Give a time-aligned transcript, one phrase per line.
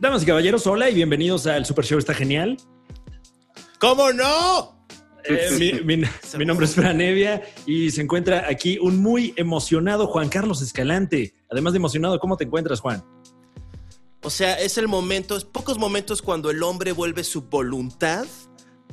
[0.00, 2.56] Damas y caballeros, hola y bienvenidos al Super Show Está Genial.
[3.80, 4.86] ¿Cómo no?
[5.24, 10.62] Eh, mi, mi, nombre es Franevia y se encuentra aquí un muy emocionado Juan Carlos
[10.62, 11.34] Escalante.
[11.50, 13.04] Además de emocionado, ¿cómo te encuentras, Juan?
[14.22, 18.24] O sea, es el momento, es pocos momentos cuando el hombre vuelve su voluntad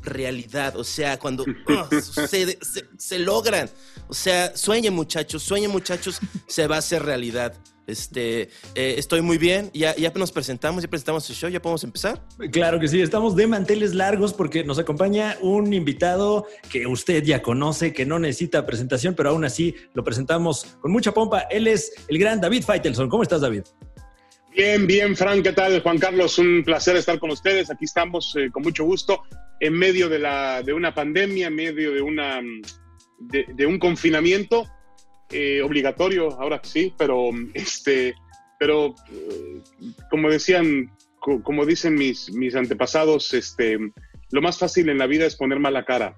[0.02, 0.76] realidad.
[0.76, 2.58] O sea, cuando oh, se,
[2.98, 3.70] se, logran.
[4.08, 7.54] O sea, sueñen muchachos, sueñen muchachos, se va a hacer realidad.
[7.88, 9.70] Este, eh, estoy muy bien.
[9.74, 12.22] Ya, ya nos presentamos, ya presentamos el show, ya podemos empezar.
[12.52, 17.42] Claro que sí, estamos de manteles largos porque nos acompaña un invitado que usted ya
[17.42, 21.42] conoce, que no necesita presentación, pero aún así lo presentamos con mucha pompa.
[21.52, 23.10] Él es el gran David Feitelson.
[23.10, 23.64] ¿Cómo estás, David?
[24.56, 25.82] Bien, bien, Frank, ¿qué tal?
[25.82, 27.70] Juan Carlos, un placer estar con ustedes.
[27.70, 29.24] Aquí estamos eh, con mucho gusto
[29.60, 32.42] en medio de, la, de una pandemia, en medio de, una,
[33.20, 34.66] de un confinamiento
[35.32, 38.14] eh, obligatorio, ahora sí, pero, este,
[38.60, 39.62] pero eh,
[40.10, 43.78] como decían, como dicen mis, mis antepasados, este,
[44.32, 46.16] lo más fácil en la vida es poner mala cara.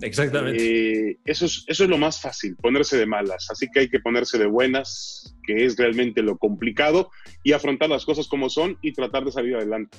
[0.00, 1.10] Exactamente.
[1.10, 3.48] Eh, eso, es, eso es lo más fácil, ponerse de malas.
[3.50, 7.10] Así que hay que ponerse de buenas, que es realmente lo complicado,
[7.42, 9.98] y afrontar las cosas como son y tratar de salir adelante.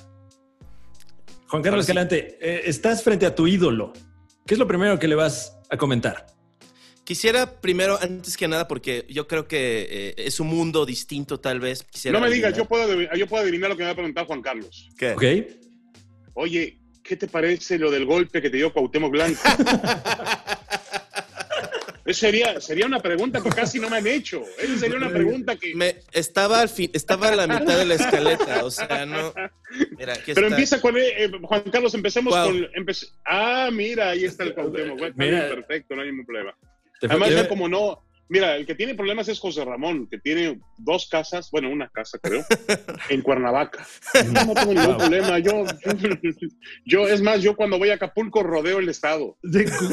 [1.48, 3.92] Juan Carlos Escalante, estás frente a tu ídolo.
[4.46, 6.35] ¿Qué es lo primero que le vas a comentar?
[7.06, 11.60] Quisiera primero, antes que nada, porque yo creo que eh, es un mundo distinto tal
[11.60, 11.86] vez.
[12.10, 14.42] no me digas, yo puedo, yo puedo adivinar lo que me va a preguntar Juan
[14.42, 14.88] Carlos.
[14.98, 15.12] ¿Qué?
[15.12, 15.24] Ok.
[16.34, 19.40] Oye, ¿qué te parece lo del golpe que te dio Cuauhtémoc Blanco?
[22.04, 24.42] Esa sería, sería una pregunta que casi no me han hecho.
[24.58, 25.76] Esa sería una pregunta que...
[25.76, 29.32] Me, estaba, al fin, estaba a la mitad de la escaleta, o sea, no...
[30.34, 30.96] Pero empieza con...
[30.96, 32.68] Eh, Juan Carlos, empecemos con...
[33.26, 35.14] ah, mira, ahí está el Cuauhtémoc.
[35.16, 36.56] perfecto, no hay ningún problema.
[37.02, 41.08] Además, ya como no, mira, el que tiene problemas es José Ramón, que tiene dos
[41.08, 42.44] casas, bueno, una casa creo,
[43.08, 43.86] en Cuernavaca.
[44.32, 45.38] No, tengo ningún problema.
[45.38, 45.64] Yo,
[46.84, 49.36] yo, es más, yo cuando voy a Acapulco rodeo el estado.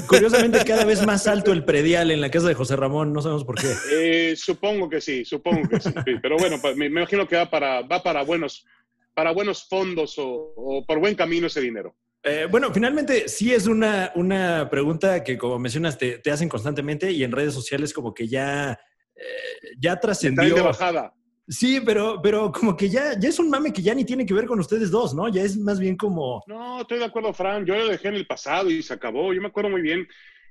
[0.08, 3.46] curiosamente, cada vez más alto el predial en la casa de José Ramón, no sabemos
[3.46, 3.74] por qué.
[3.92, 5.94] Eh, supongo que sí, supongo que sí.
[6.22, 8.66] Pero bueno, me, imagino que va para, va para buenos,
[9.14, 11.96] para buenos fondos o, o por buen camino ese dinero.
[12.24, 17.24] Eh, bueno, finalmente sí es una, una pregunta que, como mencionas, te, hacen constantemente y
[17.24, 18.80] en redes sociales como que ya,
[19.16, 20.56] eh, ya trascendió.
[20.56, 21.14] de bajada.
[21.46, 24.34] Sí, pero, pero como que ya, ya es un mame que ya ni tiene que
[24.34, 25.28] ver con ustedes dos, ¿no?
[25.28, 26.42] Ya es más bien como...
[26.48, 27.66] No, estoy de acuerdo, Fran.
[27.66, 29.34] Yo lo dejé en el pasado y se acabó.
[29.34, 30.08] Yo me acuerdo muy bien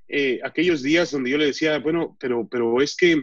[0.09, 3.23] eh, aquellos días donde yo le decía, bueno, pero, pero es que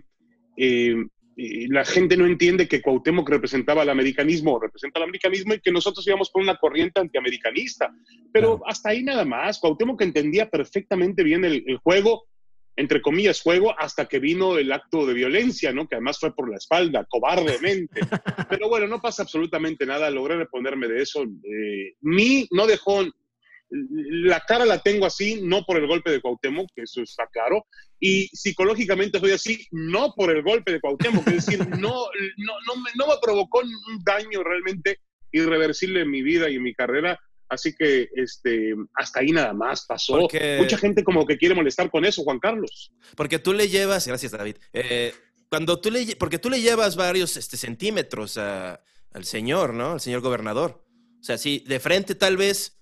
[1.70, 6.06] la gente no entiende que Cuauhtémoc representaba el americanismo, representa el americanismo y que nosotros
[6.06, 7.94] íbamos por una corriente antiamericanista.
[8.34, 9.60] Pero hasta ahí nada más.
[9.60, 12.26] Cuauhtémoc entendía perfectamente bien el, juego,
[12.76, 15.88] entre comillas, juego, hasta que vino el acto de violencia, ¿no?
[15.88, 18.02] Que además fue por la espalda, cobardemente.
[18.50, 20.10] Pero bueno, no pasa absolutamente nada.
[20.10, 21.24] Logré reponerme de eso.
[21.24, 23.06] Eh, ni no dejó
[23.70, 27.66] la cara la tengo así, no por el golpe de Cuauhtémoc, que eso está claro,
[28.00, 31.78] y psicológicamente estoy así, no por el golpe de Cuauhtémoc, es decir, no,
[32.38, 35.00] no, no, me, no me provocó un daño realmente
[35.32, 37.20] irreversible en mi vida y en mi carrera,
[37.50, 40.18] así que este, hasta ahí nada más pasó.
[40.18, 42.92] Mucha gente como que quiere molestar con eso, Juan Carlos.
[43.16, 45.14] Porque tú le llevas, gracias David, eh,
[45.50, 48.80] cuando tú le, porque tú le llevas varios este, centímetros al
[49.24, 49.92] señor, ¿no?
[49.94, 50.86] Al señor gobernador.
[51.20, 52.79] O sea, sí, de frente tal vez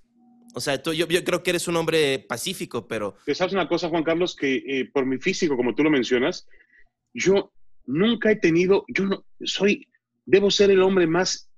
[0.54, 3.16] o sea, tú, yo, creo que eres un hombre pacífico, pero...
[3.34, 4.36] ¿Sabes una cosa, Juan Carlos?
[4.36, 6.48] Que eh, por mi físico, como tú lo mencionas,
[7.14, 7.52] yo
[7.86, 9.88] nunca he tenido, yo no, soy,
[10.26, 11.50] debo ser el hombre más,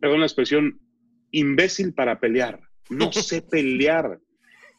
[0.00, 0.80] perdón la expresión,
[1.30, 2.60] imbécil para pelear.
[2.88, 4.18] No sé pelear.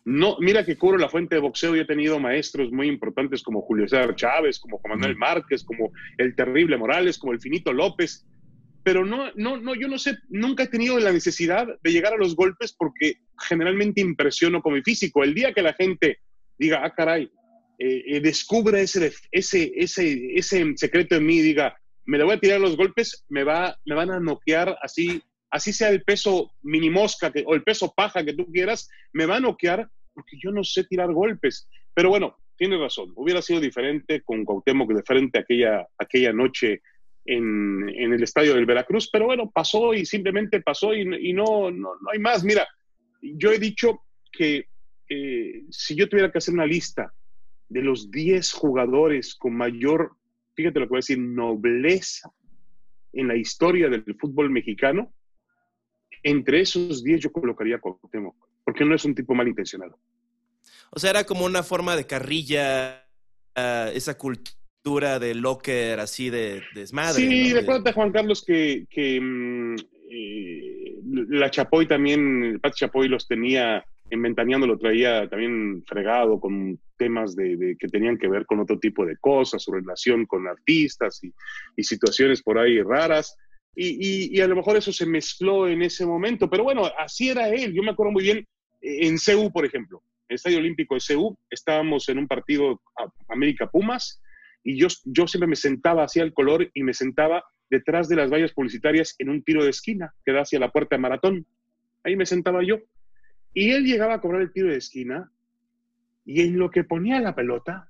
[0.05, 3.61] No, mira que cubro la fuente de boxeo y he tenido maestros muy importantes como
[3.61, 8.25] Julio César Chávez, como Juan Manuel Márquez, como el terrible Morales, como el Finito López
[8.83, 12.17] pero no, no, no, yo no sé, nunca he tenido la necesidad de llegar a
[12.17, 13.15] los golpes porque
[13.47, 15.23] generalmente impresiono con mi físico.
[15.23, 16.19] El día que la gente
[16.57, 17.29] diga, ah, caray,
[17.77, 22.39] eh, eh, descubre ese, ese, ese, ese secreto en mí diga, me le voy a
[22.39, 25.21] tirar los golpes, me, va, me van a noquear así,
[25.51, 29.37] así sea el peso minimosca que, o el peso paja que tú quieras, me va
[29.37, 31.69] a noquear porque yo no sé tirar golpes.
[31.93, 36.81] Pero bueno, tienes razón, hubiera sido diferente con Cuauhtémoc de frente aquella, aquella noche
[37.29, 42.19] en, el estadio del Veracruz, pero bueno, pasó y simplemente pasó y, no, no, hay
[42.19, 42.43] más.
[42.43, 42.67] Mira,
[43.21, 44.67] yo he dicho que
[45.07, 47.13] eh, si yo tuviera que hacer una lista
[47.67, 50.13] de los 10 jugadores con mayor,
[50.55, 52.31] fíjate lo que voy a decir, nobleza
[53.13, 55.13] en la historia del fútbol mexicano,
[56.23, 59.99] entre esos 10 yo colocaría a Cuauhtémoc, porque no es un tipo malintencionado.
[60.91, 63.07] O sea, era como una forma de carrilla,
[63.55, 67.21] uh, esa cultura de locker, así de, desmadre.
[67.21, 68.87] Sí, recuerda, Juan Carlos, que,
[69.21, 69.75] mm,
[70.09, 70.95] eh,
[71.29, 77.35] la Chapoy también, el Pat Chapoy los tenía inventaneando, lo traía también fregado con temas
[77.35, 81.83] de, que tenían que ver con otro tipo de cosas, su relación con artistas y,
[81.83, 83.37] situaciones por ahí raras.
[83.75, 87.49] Y, y, a lo mejor eso se mezcló en ese momento, pero bueno, así era
[87.49, 87.73] él.
[87.73, 88.47] Yo me acuerdo muy bien
[88.81, 92.81] eh, en CEU, por ejemplo, en el Estadio Olímpico de CEU, estábamos en un partido
[93.27, 94.19] América Pumas
[94.63, 98.31] y yo, yo siempre me sentaba hacia el color y me sentaba detrás de las
[98.31, 101.45] vallas publicitarias en un tiro de esquina que da hacia la puerta de maratón.
[102.03, 102.79] Ahí me sentaba yo.
[103.53, 105.31] Y él llegaba a cobrar el tiro de esquina
[106.25, 107.88] y en lo que ponía la pelota,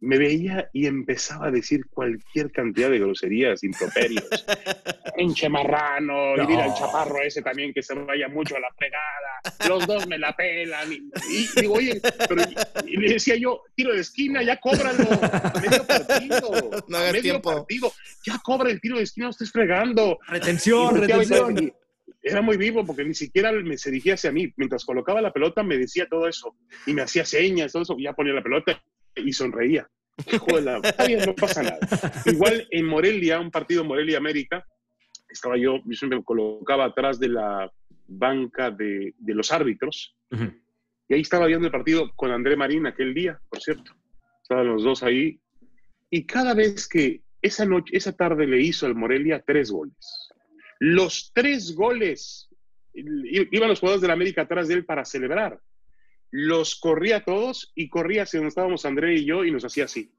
[0.00, 4.24] me veía y empezaba a decir cualquier cantidad de groserías, improperios.
[5.16, 9.68] Enche marrano, y mira el chaparro ese también que se vaya mucho a la fregada.
[9.68, 10.90] Los dos me la pelan.
[10.92, 12.42] Y, digo, oye, pero
[12.86, 15.08] y, le decía yo, tiro de esquina, ya cóbralo.
[15.60, 16.84] Medio partido.
[16.88, 17.54] No medio tiempo.
[17.54, 17.92] partido.
[18.24, 20.18] Ya cobra el tiro de esquina, no estés fregando.
[20.28, 21.72] Retención, retención
[22.22, 24.52] era muy vivo porque ni siquiera me se dirigía hacia mí.
[24.56, 26.54] Mientras colocaba la pelota me decía todo eso
[26.86, 27.96] y me hacía señas, todo eso.
[27.98, 28.82] Ya ponía la pelota
[29.16, 29.88] y sonreía.
[30.38, 31.78] Joder, no pasa nada.
[32.26, 34.66] Igual en Morelia, un partido Morelia-América,
[35.28, 37.70] estaba yo, yo siempre me colocaba atrás de la
[38.06, 40.16] banca de, de los árbitros.
[41.08, 43.92] Y ahí estaba viendo el partido con André Marín aquel día, por cierto.
[44.42, 45.40] Estaban los dos ahí.
[46.10, 50.28] Y cada vez que esa noche, esa tarde le hizo al Morelia tres goles.
[50.78, 52.48] Los tres goles,
[52.94, 55.60] iban los jugadores de la América atrás de él para celebrar.
[56.30, 60.12] Los corría todos y corría hacia donde estábamos André y yo y nos hacía así.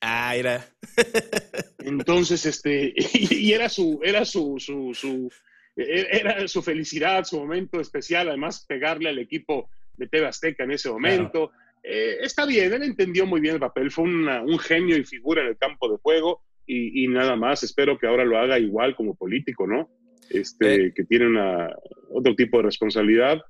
[0.00, 0.64] Ah, era.
[1.80, 5.30] Entonces, este, y, era su, era su, su,
[5.76, 10.72] e, era su felicidad, su momento especial, además pegarle al equipo de TV Azteca en
[10.72, 11.50] ese momento.
[11.82, 15.48] Eh, está bien, él entendió muy bien el papel, fue un genio y figura en
[15.48, 17.62] el campo de juego y, nada más.
[17.62, 19.88] Espero que ahora lo haga igual como político, ¿no?
[20.30, 20.92] Este, eh.
[20.94, 21.74] que tiene una,
[22.10, 23.40] otro tipo de responsabilidad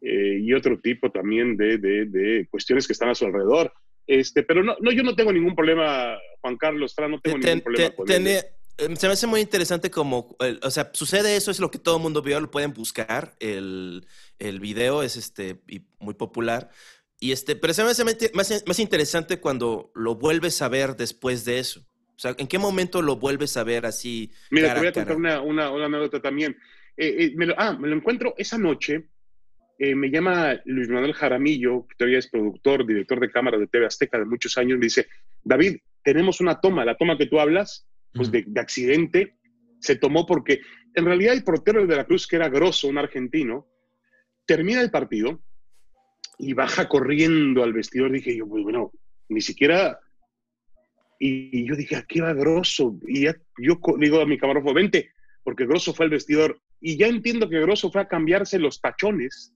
[0.00, 3.72] eh, y otro tipo también de, de, de, cuestiones que están a su alrededor.
[4.06, 7.90] Este, pero no, no, yo no tengo ningún problema, Juan Carlos no tengo ningún problema
[7.94, 8.44] con él.
[8.78, 11.96] Em, se me hace muy interesante como, o sea, sucede eso, es lo que todo
[11.96, 14.06] el mundo vio, lo pueden buscar, el,
[14.38, 15.62] el video es este,
[15.98, 16.70] muy popular,
[17.18, 18.04] y este, pero se me hace
[18.34, 21.80] más, más interesante cuando lo vuelves a ver después de eso.
[22.16, 24.32] O sea, ¿en qué momento lo vuelves a ver así?
[24.50, 26.56] Mira, te voy a contar una, una, una, anécdota también.
[26.96, 29.08] Eh, eh, me lo, ah, me lo encuentro esa noche.
[29.78, 33.86] Eh, me llama Luis Manuel Jaramillo, que todavía es productor, director de cámara de TV
[33.86, 34.78] Azteca de muchos años.
[34.78, 35.06] Me dice,
[35.42, 36.84] David, tenemos una toma.
[36.84, 39.36] La toma que tú hablas, pues de, de accidente,
[39.80, 40.60] se tomó porque
[40.94, 43.66] en realidad el portero de Veracruz, que era Grosso, un argentino,
[44.46, 45.42] termina el partido
[46.38, 48.12] y baja corriendo al vestidor.
[48.12, 48.92] Dije yo, pues bueno,
[49.28, 50.00] ni siquiera
[51.18, 52.98] y, yo dije, aquí va Grosso.
[53.06, 55.10] Y ya, yo digo a mi camarógrafo, vente,
[55.42, 56.60] porque Grosso fue al vestidor.
[56.80, 59.54] Y ya entiendo que Grosso fue a cambiarse los tachones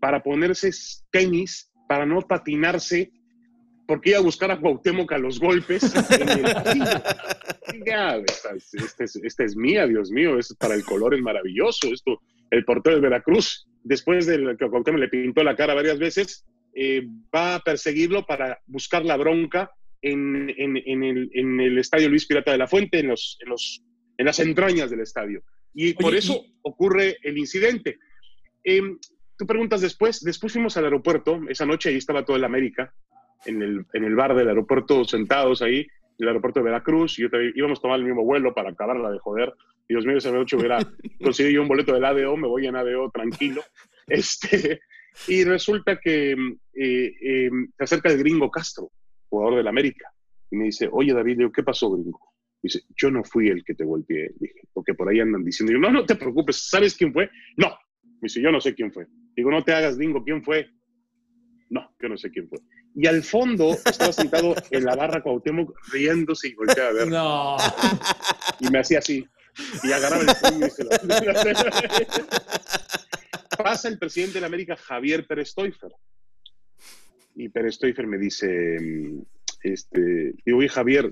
[0.00, 0.70] para ponerse
[1.10, 3.10] tenis, para no patinarse,
[3.86, 5.82] porque iba a buscar a Cuauhtémoc a los golpes
[6.20, 6.44] en el
[7.86, 8.50] ya, esta,
[9.22, 11.92] esta, es, mía, Dios mío, es para el color es maravilloso.
[11.92, 16.44] Esto, el portero de Veracruz, después de que Cuauhtémoc le pintó la cara varias veces,
[16.74, 19.70] eh, va a perseguirlo para buscar la bronca
[20.02, 23.38] en, en, el, en, el, estadio Luis Pirata de la Fuente, en, los,
[24.18, 25.42] las entrañas del estadio.
[25.74, 27.98] Y por eso ocurre el incidente.
[28.64, 28.98] Em,
[29.38, 32.92] tú preguntas después, después fuimos al aeropuerto, esa noche ahí estaba toda la América,
[33.46, 37.22] en el, en el bar del aeropuerto, sentados ahí, en el aeropuerto de Veracruz, y
[37.22, 39.54] yo íbamos a tomar el mismo vuelo para acabarla de joder.
[39.88, 40.78] Dios mío, esa noche hubiera
[41.22, 43.62] conseguido yo un boleto del ADO, me voy en ADO tranquilo.
[44.10, 44.80] Este,
[45.26, 48.90] y resulta que eh, em, se acerca el gringo Castro,
[49.28, 50.10] jugador del América.
[50.50, 52.18] Y me dice, oye David, ¿qué pasó, gringo?
[52.62, 54.32] Dice, yo no fui el que te golpeé.
[54.40, 57.28] Dije, porque por ahí andan diciendo, yo, no, no te preocupes, ¿sabes quién fue?
[57.58, 57.76] No.
[58.20, 59.06] Me dice, yo no sé quién fue.
[59.36, 60.68] Digo, no te hagas, gringo, ¿quién fue?
[61.70, 62.58] No, yo no sé quién fue.
[62.94, 67.08] Y al fondo estaba sentado en la barra Cuauhtémoc riéndose y volteaba a ver.
[67.08, 67.56] No.
[68.60, 69.24] Y me hacía así.
[69.84, 70.90] Y agarraba el puño y se lo...
[73.58, 75.90] Pasa el presidente de la América, Javier Pérez Toifer
[77.38, 79.22] y Pérez Stoifer me dice, mm,
[79.62, 81.10] este, digo, oye Javier,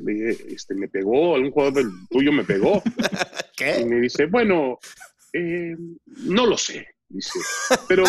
[0.49, 2.83] este, me pegó, algún jugador del tuyo me pegó.
[3.57, 3.81] ¿Qué?
[3.81, 4.79] Y me dice, bueno,
[5.33, 7.39] eh, no lo sé, dice,
[7.89, 8.05] pero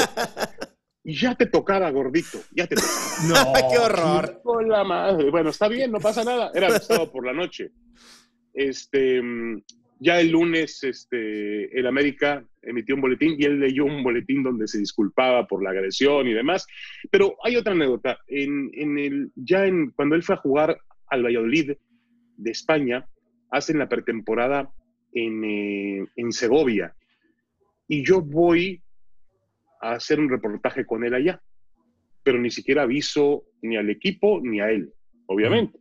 [1.03, 2.93] ya te tocaba, gordito, ya te tocaba.
[3.27, 4.41] No, qué horror.
[4.43, 5.29] Hola, madre.
[5.29, 6.51] Bueno, está bien, no pasa nada.
[6.53, 7.71] Era el sábado por la noche.
[8.53, 9.61] Este, mm,
[9.99, 14.67] ya el lunes, este, el América emitió un boletín y él leyó un boletín donde
[14.67, 16.67] se disculpaba por la agresión y demás.
[17.09, 18.19] Pero hay otra anécdota.
[18.27, 20.77] En, en el, ya en, cuando él fue a jugar
[21.07, 21.71] al Valladolid
[22.35, 23.07] de España,
[23.49, 24.69] hacen la pretemporada
[25.13, 26.93] en, eh, en Segovia.
[27.87, 28.81] Y yo voy
[29.81, 31.41] a hacer un reportaje con él allá,
[32.23, 34.93] pero ni siquiera aviso ni al equipo ni a él,
[35.27, 35.79] obviamente.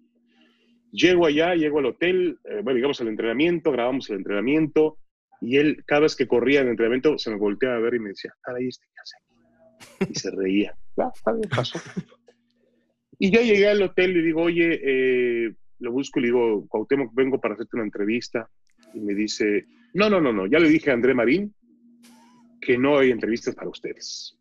[0.93, 4.99] Llego allá, llego al hotel, eh, bueno, llegamos al entrenamiento, grabamos el entrenamiento,
[5.41, 7.99] y él, cada vez que corría en el entrenamiento, se me volteaba a ver y
[7.99, 10.13] me decía, ahí este qué hace aquí?
[10.13, 10.77] Y se reía.
[10.99, 11.79] Ah, está bien, pasó.
[13.19, 17.15] Y ya llegué al hotel y digo, oye, eh, lo busco y le digo, Cuauhtémoc,
[17.15, 18.49] vengo para hacerte una entrevista.
[18.95, 21.55] Y me dice, no, no, no, no, ya le dije a André Marín
[22.67, 24.37] que no hay entrevistas para ustedes.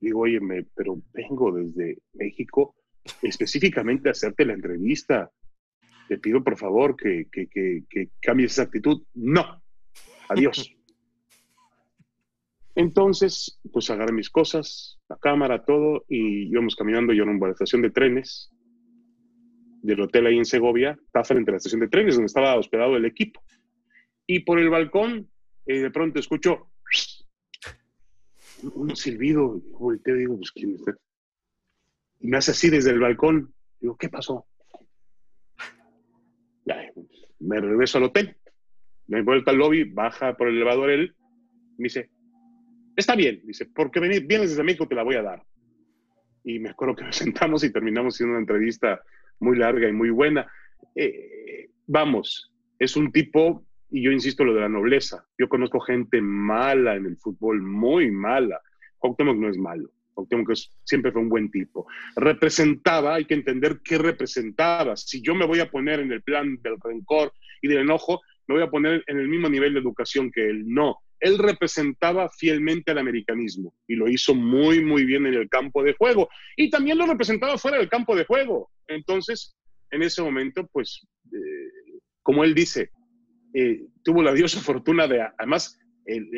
[0.00, 2.76] Digo, oye, me, pero vengo desde México
[3.20, 5.28] específicamente a hacerte la entrevista.
[6.08, 9.02] Te pido por favor que, que, que, que cambies esa actitud.
[9.14, 9.60] No,
[10.28, 10.72] adiós.
[12.76, 17.54] Entonces, pues agarré mis cosas, la cámara, todo, y íbamos caminando yo rumbo a la
[17.54, 18.52] estación de trenes
[19.82, 22.96] del hotel ahí en Segovia, estaba frente a la estación de trenes donde estaba hospedado
[22.96, 23.42] el equipo.
[24.28, 25.28] Y por el balcón,
[25.66, 26.68] eh, de pronto escucho
[28.62, 30.92] un silbido, volteo y digo, pues quién es este?
[32.20, 33.54] Y me hace así desde el balcón.
[33.80, 34.46] Digo, ¿qué pasó?
[37.40, 38.36] Me regreso al hotel.
[39.06, 41.16] Me vuelto al lobby, baja por el elevador él,
[41.78, 42.10] me dice,
[42.94, 45.42] está bien, dice, porque vienes desde México, te la voy a dar.
[46.44, 49.00] Y me acuerdo que nos sentamos y terminamos haciendo una entrevista
[49.40, 50.46] muy larga y muy buena.
[50.94, 56.20] Eh, vamos, es un tipo, y yo insisto lo de la nobleza, yo conozco gente
[56.20, 58.60] mala en el fútbol, muy mala.
[58.98, 59.90] Cuauhtémoc no es malo.
[60.14, 60.52] Cuauhtémoc
[60.84, 61.86] siempre fue un buen tipo.
[62.16, 64.96] Representaba, hay que entender qué representaba.
[64.96, 68.56] Si yo me voy a poner en el plan del rencor y del enojo, me
[68.56, 70.64] voy a poner en el mismo nivel de educación que él.
[70.66, 75.82] No, él representaba fielmente al americanismo y lo hizo muy, muy bien en el campo
[75.82, 76.28] de juego.
[76.56, 78.70] Y también lo representaba fuera del campo de juego.
[78.86, 79.56] Entonces,
[79.90, 82.90] en ese momento, pues, eh, como él dice,
[83.60, 86.28] eh, tuvo la diosa fortuna de, además, él,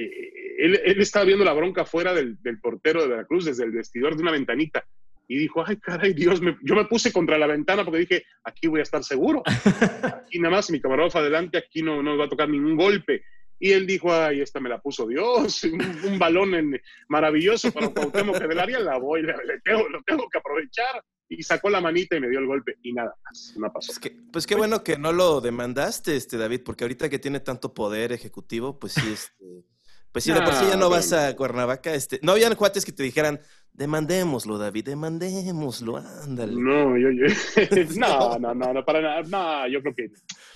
[0.59, 4.23] él, estaba viendo la bronca fuera del, del, portero de Veracruz desde el vestidor de
[4.23, 4.85] una ventanita
[5.31, 8.67] y dijo, ay, caray, Dios, me, yo me puse contra la ventana porque dije, aquí
[8.67, 9.45] voy a estar seguro.
[10.27, 13.23] Aquí nada más mi camarógrafo adelante, aquí no, no va a tocar ningún golpe.
[13.61, 17.91] Y él dijo, ay, esta me la puso Dios, un, un balón en, maravilloso para
[17.91, 19.25] Cuauhtémoc que del área la voy,
[19.63, 21.01] tengo, lo tengo que aprovechar.
[21.33, 23.93] Y sacó la manita y me dio el golpe y nada más, no pasó.
[24.01, 27.73] Que, pues qué bueno que no lo demandaste, este David, porque ahorita que tiene tanto
[27.73, 29.65] poder ejecutivo, pues sí, este,
[30.11, 32.91] pues sí, de por sí ya no vas a Cuernavaca, este, no habían cuates que
[32.91, 33.41] te dijeran,
[33.73, 36.61] demandémoslo, David, demandémoslo, ándale.
[36.61, 37.27] No, yo, yo
[37.97, 40.11] no, no, no, no, para nada, no, yo creo que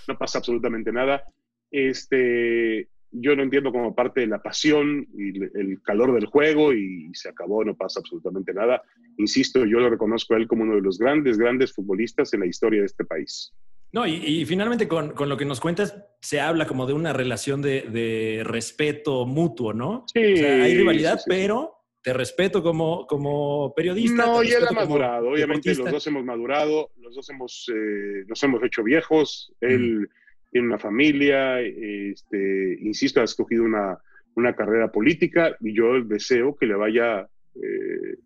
[0.08, 1.22] no pasa absolutamente nada.
[1.70, 7.10] Este, yo no entiendo como parte de la pasión y el calor del juego y
[7.14, 8.82] se acabó, no pasa absolutamente nada.
[9.18, 12.46] Insisto, yo lo reconozco a él como uno de los grandes, grandes futbolistas en la
[12.46, 13.52] historia de este país.
[13.92, 17.12] No, y, y finalmente con, con, lo que nos cuentas, se habla como de una
[17.12, 20.04] relación de, de respeto mutuo, ¿no?
[20.12, 20.32] Sí.
[20.32, 21.30] O sea, hay rivalidad, sí, sí.
[21.30, 24.26] pero te respeto como, como periodista.
[24.26, 25.28] No, y él ha madurado.
[25.28, 25.84] Obviamente deportista.
[25.84, 29.54] los dos hemos madurado, los dos hemos, eh, nos hemos hecho viejos.
[29.60, 30.06] Él mm.
[30.54, 33.98] Tiene una familia, este, insisto, ha escogido una,
[34.36, 38.18] una, carrera política y yo deseo que le vaya eh,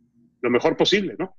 [0.43, 1.35] lo mejor posible, ¿no?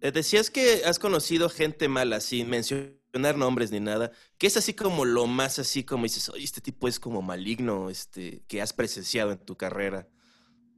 [0.00, 4.74] Eh, decías que has conocido gente mala, sin mencionar nombres ni nada, que es así
[4.74, 8.72] como lo más así como dices, oye, este tipo es como maligno, este, que has
[8.72, 10.08] presenciado en tu carrera.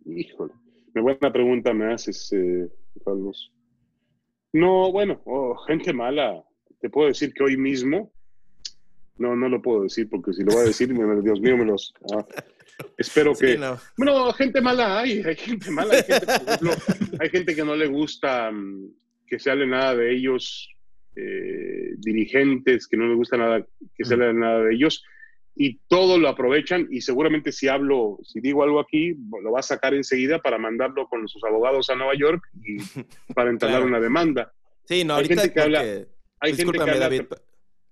[0.04, 0.52] Híjole,
[0.94, 2.68] una buena pregunta me haces, eh,
[3.02, 3.50] Carlos.
[4.52, 6.44] No, bueno, oh, gente mala.
[6.82, 8.12] Te puedo decir que hoy mismo,
[9.18, 10.92] no, no lo puedo decir porque si lo voy a decir,
[11.22, 11.94] Dios mío, me los...
[12.14, 12.26] Ah,
[12.96, 13.56] espero que...
[13.56, 13.78] No.
[13.96, 15.94] Bueno, gente mala hay, hay gente mala.
[15.94, 16.72] Hay gente, por ejemplo,
[17.20, 18.90] hay gente que no le gusta um,
[19.26, 20.68] que se hable nada de ellos,
[21.16, 25.04] eh, dirigentes que no le gusta nada que se hable nada de ellos
[25.54, 29.62] y todo lo aprovechan y seguramente si hablo, si digo algo aquí, lo va a
[29.62, 32.76] sacar enseguida para mandarlo con sus abogados a Nueva York y
[33.34, 33.88] para entablar claro.
[33.88, 34.52] una demanda.
[34.84, 35.80] Sí, no, hay ahorita gente que habla,
[36.40, 37.22] hay gente que habla David,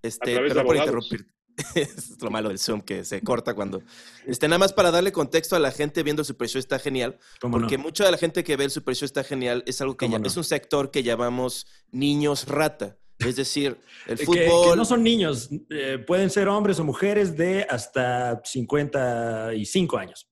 [0.02, 1.26] este, perdón por interrumpir.
[1.75, 3.83] es lo malo del Zoom que se corta cuando.
[4.26, 7.19] Este, nada más para darle contexto a la gente viendo el Super Show está genial.
[7.40, 7.85] Porque no?
[7.85, 10.19] mucha de la gente que ve el Super Show está genial es algo que ya,
[10.19, 10.26] no?
[10.26, 12.99] es un sector que llamamos niños rata.
[13.19, 14.37] Es decir, el fútbol.
[14.37, 20.26] Que, que no son niños, eh, pueden ser hombres o mujeres de hasta 55 años.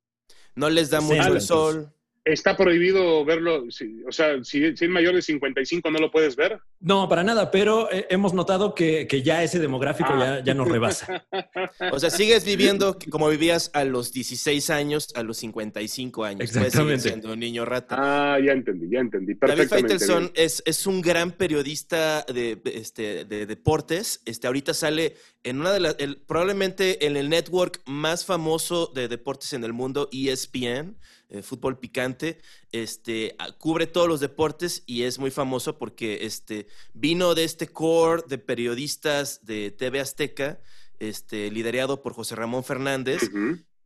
[0.54, 1.92] No les da mucho el sol.
[2.28, 3.64] Está prohibido verlo,
[4.06, 6.60] o sea, si, si, es mayor de 55 no lo puedes ver.
[6.80, 10.40] No, para nada, pero eh, hemos notado que, que, ya ese demográfico ya, ah.
[10.44, 11.26] ya nos rebasa.
[11.92, 16.40] o sea, sigues viviendo como vivías a los 16 años, a los 55 años.
[16.42, 17.08] Exactamente.
[17.08, 17.96] siendo un niño rata.
[17.98, 19.34] Ah, ya entendí, ya entendí.
[19.34, 24.22] David Faitelson es, es, un gran periodista de, este, de deportes.
[24.26, 29.52] Este, ahorita sale en una de las, probablemente en el network más famoso de deportes
[29.52, 30.96] en el mundo, ESPN.
[31.30, 32.38] Eh, fútbol picante,
[32.72, 38.22] este, cubre todos los deportes y es muy famoso porque este, vino de este core
[38.26, 40.58] de periodistas de TV Azteca,
[41.00, 43.30] este, liderado por José Ramón Fernández,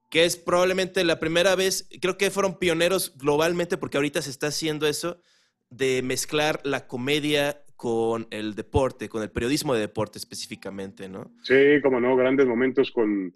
[0.08, 4.46] que es probablemente la primera vez, creo que fueron pioneros globalmente porque ahorita se está
[4.46, 5.20] haciendo eso,
[5.68, 11.32] de mezclar la comedia con el deporte, con el periodismo de deporte específicamente, ¿no?
[11.42, 13.34] Sí, como no, grandes momentos con,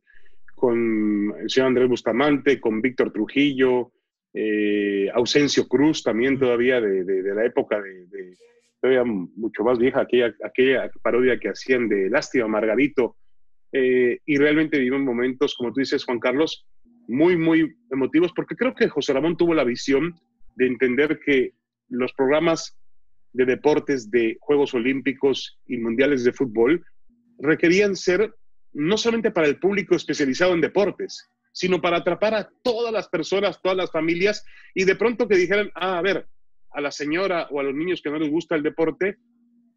[0.54, 3.90] con el señor Andrés Bustamante, con Víctor Trujillo,
[4.38, 8.36] eh, Ausencio Cruz también todavía de, la época de,
[8.82, 13.16] todavía mucho más vieja, aquella, aquella parodia que hacían de Lástima Margarito.
[13.72, 16.66] Eh, y realmente vivimos momentos, como tú dices, Juan Carlos,
[17.08, 20.14] muy, muy emotivos, porque creo que José Ramón tuvo la visión
[20.56, 21.52] de entender que
[21.88, 22.78] los programas
[23.32, 26.84] de deportes de Juegos Olímpicos y Mundiales de Fútbol
[27.38, 28.34] requerían ser
[28.74, 33.62] no solamente para el público especializado en deportes, sino para atrapar a todas las personas,
[33.62, 34.44] todas las familias,
[34.74, 36.26] y de pronto que dijeran, ah, a ver,
[36.70, 39.16] a la señora o a los niños que no les gusta el deporte,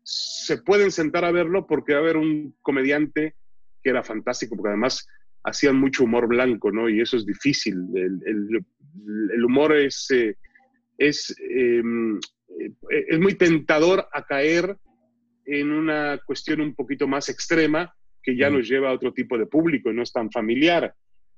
[0.04, 3.36] se pueden sentar a verlo porque va a haber un comediante
[3.82, 5.08] que era fantástico, porque además
[5.42, 6.90] hacían mucho humor blanco, ¿no?
[6.90, 7.78] Y eso es difícil.
[7.96, 10.36] El, humor es, eh,
[10.98, 12.18] es, em,
[12.60, 14.76] eh, es muy tentador a caer
[15.46, 19.46] en una cuestión un poquito más extrema que ya nos lleva a otro tipo de
[19.46, 20.94] público y no es tan familiar.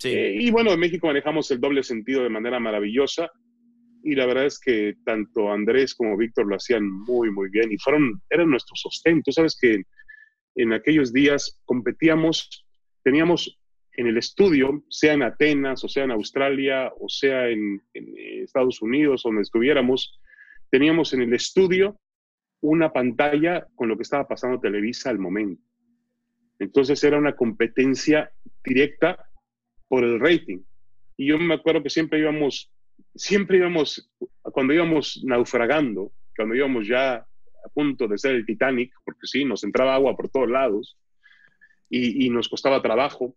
[0.06, 3.32] Eh, y bueno, en México manejamos el doble sentido de manera maravillosa
[4.04, 7.78] y la verdad es que tanto Andrés como Víctor lo hacían muy, muy bien y
[7.78, 9.22] fueron, eran nuestro sostén.
[9.22, 9.84] Tú sabes que
[10.56, 12.66] en aquellos días competíamos,
[13.04, 13.60] teníamos
[13.94, 18.82] en el estudio, sea en Atenas, o sea en Australia, o sea en, en Estados
[18.82, 20.20] Unidos, donde estuviéramos,
[20.70, 22.00] teníamos en el estudio
[22.62, 25.62] una pantalla con lo que estaba pasando Televisa al momento.
[26.60, 28.32] Entonces era una competencia
[28.64, 29.31] directa
[29.92, 30.60] por el rating.
[31.18, 32.72] Y yo me acuerdo que siempre íbamos,
[33.14, 34.10] siempre íbamos,
[34.42, 39.66] cuando íbamos naufragando, cuando íbamos ya a punto de ser el Titanic, porque sí, nos
[39.66, 40.98] entraba agua por todos lados
[41.90, 43.36] y, nos costaba trabajo,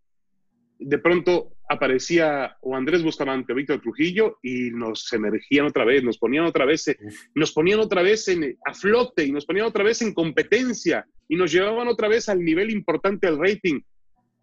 [0.79, 6.19] de pronto aparecía o Andrés Bustamante o Víctor Trujillo y nos emergían otra vez, nos
[6.19, 6.97] ponían otra vez,
[7.35, 11.35] nos ponían otra vez en, a flote y nos ponían otra vez en competencia y
[11.35, 13.81] nos llevaban otra vez al nivel importante del rating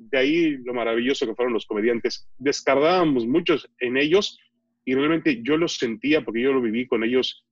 [0.09, 2.27] de ahí lo maravilloso que fueron los comediantes.
[2.37, 4.39] Descardábamos muchos en ellos
[4.85, 7.45] y realmente yo los sentía porque yo lo viví con ellos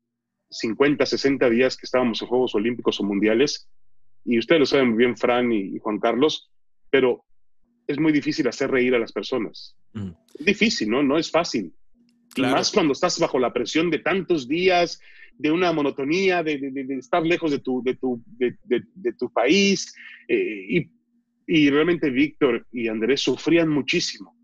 [0.50, 3.70] 50, 60 días que estábamos en Juegos Olímpicos o Mundiales.
[4.26, 6.52] Y ustedes lo saben muy bien, Fran y, Juan Carlos,
[6.90, 7.24] pero
[7.88, 9.76] es muy difícil hacer reír a las personas.
[9.94, 10.10] Mm.
[10.40, 11.04] Es difícil, ¿no?
[11.04, 11.74] No es fácil.
[12.38, 15.00] más cuando estás bajo la presión de tantos días,
[15.38, 16.60] de una monotonía, de,
[17.00, 19.96] estar lejos de tu, de tu, de, tu país.
[20.28, 20.92] Eh, y
[21.52, 24.38] y realmente Víctor y Andrés sufrían muchísimo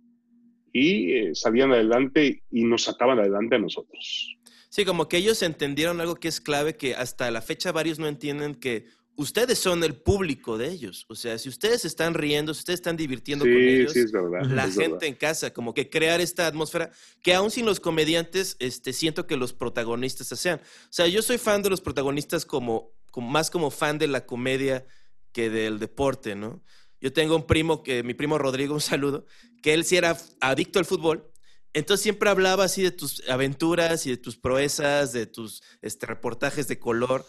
[0.73, 4.35] y eh, salían adelante y nos sacaban adelante a nosotros.
[4.69, 8.07] Sí, como que ellos entendieron algo que es clave, que hasta la fecha varios no
[8.07, 8.87] entienden que
[9.17, 11.05] ustedes son el público de ellos.
[11.07, 14.41] O sea, si ustedes están riendo, si ustedes están divirtiendo con ellos, sí, es verdad,
[14.49, 16.89] la gente en casa, como que crear esta atmósfera,
[17.21, 20.59] que aún sin los comediantes, este, siento que los protagonistas sean.
[20.59, 24.25] O sea, yo soy fan de los protagonistas como, como más como fan de la
[24.25, 24.87] comedia
[25.31, 26.63] que del deporte, ¿no?
[27.05, 29.27] Yo tengo un primo, que mi primo Rodrigo, un saludo,
[29.61, 31.31] que él sí era adicto al fútbol.
[31.71, 36.67] Entonces siempre hablaba así de tus aventuras y de tus proezas, de tus este, reportajes
[36.67, 37.23] de color.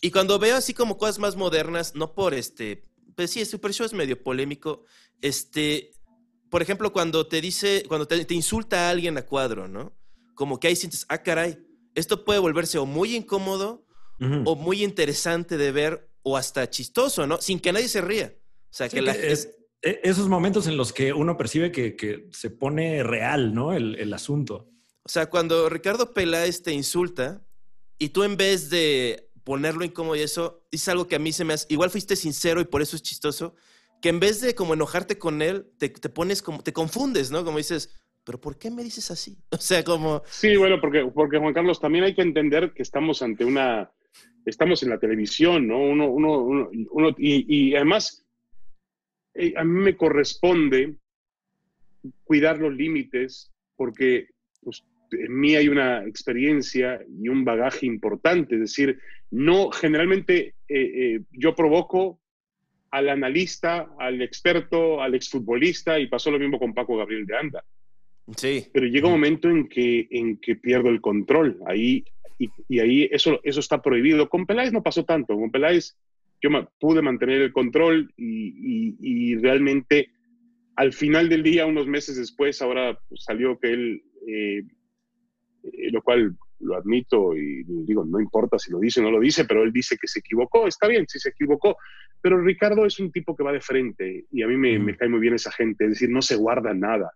[0.00, 3.74] Y cuando veo así como cosas más modernas, no por este, pues sí, el Super
[3.74, 4.86] Show es medio polémico.
[5.20, 5.92] Este,
[6.48, 9.94] por ejemplo, cuando te dice, cuando te, insulta a alguien a cuadro, ¿no?
[10.34, 11.58] Como que ahí sientes, ah, caray,
[11.94, 13.84] esto puede volverse o muy incómodo
[14.46, 17.38] o muy interesante de ver o hasta chistoso, ¿no?
[17.42, 18.39] Sin que nadie se ría.
[18.70, 19.50] O sea, que, es,
[19.82, 23.72] e, esos momentos en los que uno percibe que, se pone real, ¿no?
[23.72, 24.70] El, asunto.
[25.02, 27.42] O sea, cuando Ricardo Peláez te insulta
[27.98, 31.44] y tú en vez de ponerlo incómodo y eso, dices algo que a mí se
[31.44, 33.54] me hace, igual fuiste sincero y por eso es chistoso,
[34.00, 37.44] que en vez de como enojarte con él, te, pones como, te confundes, ¿no?
[37.44, 39.38] Como dices, pero ¿por qué me dices así?
[39.50, 40.22] O sea, como...
[40.26, 43.90] Sí, bueno, porque, porque Juan Carlos, también hay que entender que estamos ante una,
[44.44, 45.78] estamos en la televisión, ¿no?
[45.78, 48.26] Uno, uno, uno, y, y, además
[49.34, 50.96] eh, a mí me corresponde
[52.24, 54.28] cuidar los límites porque
[54.62, 58.98] pues, en mí hay una experiencia y un bagaje importante, es decir,
[59.30, 62.20] no generalmente eh, eh, yo provoco
[62.90, 67.64] al analista, al experto, al exfutbolista y pasó lo mismo con Paco Gabriel de Anda.
[68.36, 68.66] Sí.
[68.72, 71.58] Pero llega un momento en que, en que pierdo el control.
[71.66, 72.04] Ahí,
[72.38, 74.28] y, ahí eso, eso está prohibido.
[74.28, 75.34] Con Peláez no pasó tanto.
[75.34, 75.96] Con Peláez
[76.42, 80.10] yo pude mantener el control y, realmente
[80.76, 84.62] al final del día, unos meses después, ahora pues, salió que él, eh,
[85.64, 89.20] eh, lo cual lo admito y digo, no importa si lo dice o no lo
[89.20, 91.76] dice, pero él dice que se equivocó, está bien, si se equivocó,
[92.22, 95.08] pero Ricardo es un tipo que va de frente y a mí me, me cae
[95.08, 97.10] muy bien esa gente, es decir, no se guarda nada.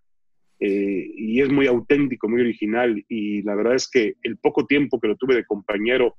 [0.61, 3.05] Eh, y es muy auténtico, muy original.
[3.09, 6.17] Y la verdad es que el poco tiempo que lo tuve de compañero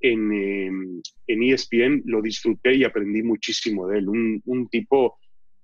[0.00, 4.08] en, em, en ESPN lo disfruté y aprendí muchísimo de él.
[4.08, 5.18] Un, tipo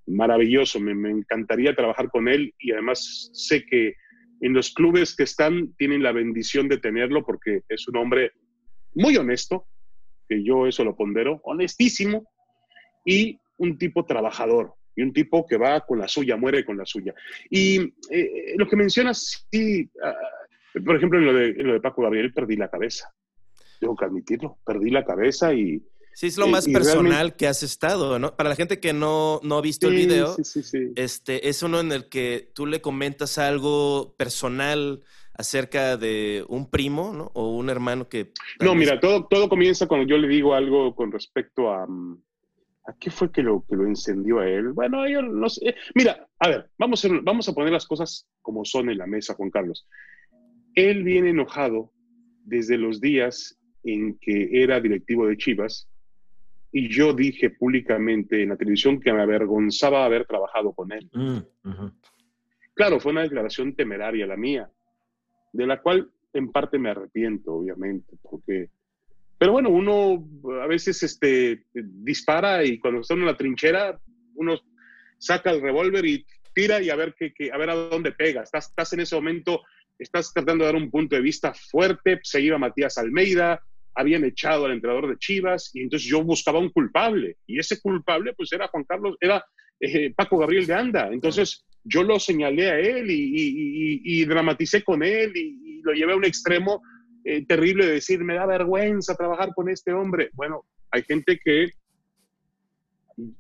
[0.07, 3.95] maravilloso, me, encantaría trabajar con él y además sé que
[4.41, 8.33] en los clubes que están tienen la bendición de tenerlo porque es un hombre
[8.95, 9.67] muy honesto,
[10.29, 12.29] que yo eso lo pondero, honestísimo,
[13.05, 16.85] y un tipo trabajador y un tipo que va con la suya, muere con la
[16.85, 17.15] suya.
[17.49, 20.15] Y eh, lo que mencionas, sí, ah,
[20.85, 23.11] por ejemplo, en lo de Paco Gabriel, perdí la cabeza.
[23.83, 25.83] Tengo que admitirlo, perdí la cabeza y...
[26.15, 28.37] Sí, es lo más personal que has estado, ¿no?
[28.37, 30.37] Para la gente que no, no ha visto el video,
[30.95, 35.03] este, es uno en el que tú le comentas algo personal
[35.35, 37.33] acerca de un primo, ¿no?
[37.35, 38.31] O un hermano que...
[38.61, 41.85] No, mira, todo, todo comienza cuando yo le digo algo con respecto a...
[41.85, 42.23] Mm,
[42.87, 44.75] ¿A qué fue que lo, que lo encendió a él?
[44.75, 45.75] Bueno, yo no sé.
[45.97, 49.35] Mira, a ver, vamos a, vamos a poner las cosas como son en la mesa,
[49.35, 49.89] Juan Carlos.
[50.77, 51.93] Él viene enojado
[52.45, 55.89] desde los días en que era directivo de Chivas
[56.71, 61.09] y yo dije públicamente en la televisión que me avergonzaba haber trabajado con él.
[61.13, 61.39] Mm,
[62.75, 64.71] claro, fue una declaración temeraria la mía,
[65.53, 68.71] de la cual en parte me arrepiento, obviamente, porque
[69.43, 70.25] pero bueno, uno
[70.63, 74.01] a veces este, dispara y cuando está en la trinchera,
[74.37, 74.55] uno
[75.19, 78.45] saca el revólver y tira y a ver, qué, a ver a dónde pega.
[78.45, 79.63] Estás, estás en ese momento,
[79.99, 82.21] estás tratando de dar un punto de vista fuerte.
[82.23, 83.61] Se iba Matías Almeida,
[83.95, 87.37] habían echado al entrenador de Chivas y entonces yo buscaba un culpable.
[87.47, 89.45] Y ese culpable pues era Juan Carlos, era
[89.81, 91.09] eh, Paco Gabriel de Anda.
[91.13, 96.25] Entonces yo lo señalé a él y, dramaticé con él y, lo llevé a un
[96.25, 96.81] extremo
[97.25, 100.31] eh, terrible de decir, me da vergüenza trabajar con este hombre.
[100.35, 101.73] Bueno, hay gente que,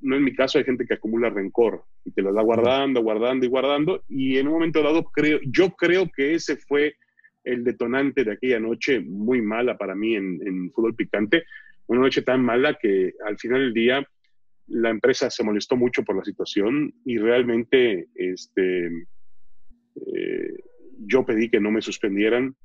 [0.01, 3.47] no en mi caso, hay gente que acumula rencor y te lo da guardando, guardando
[3.47, 4.03] y guardando.
[4.09, 6.97] Y en un momento dado, creo, yo creo que ese fue
[7.45, 11.45] el detonante de aquella noche muy mala para mí en, fútbol picante.
[11.87, 14.09] Una noche tan mala que al final del día
[14.69, 20.57] la empresa se molestó mucho por la situación y realmente este, eh,
[20.99, 22.57] yo pedí que no me suspendieran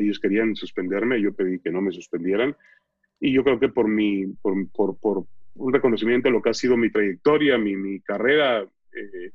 [0.00, 2.56] ellos querían suspenderme, yo pedí que no me suspendieran.
[3.20, 6.54] Y yo creo que por, mi, por, por, por un reconocimiento de lo que ha
[6.54, 9.32] sido mi trayectoria, mi, mi carrera, eh,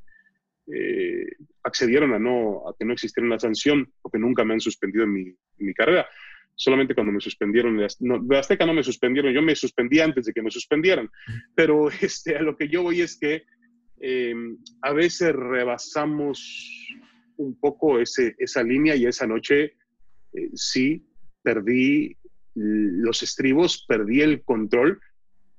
[0.74, 1.28] eh,
[1.64, 5.14] accedieron a, no, a que no existiera una sanción, porque nunca me han suspendido en
[5.14, 6.08] mi, mi carrera.
[6.56, 10.42] Solamente cuando me suspendieron, de Azteca no me suspendieron, yo me suspendí antes de que
[10.42, 11.10] me suspendieran.
[11.54, 13.44] Pero este, a lo que yo voy es que
[14.00, 14.34] eh,
[14.82, 16.96] a veces rebasamos
[17.38, 19.74] un poco ese, esa línea y esa noche
[20.34, 21.06] eh, sí
[21.44, 22.18] perdí
[22.56, 25.02] los estribos, perdí el control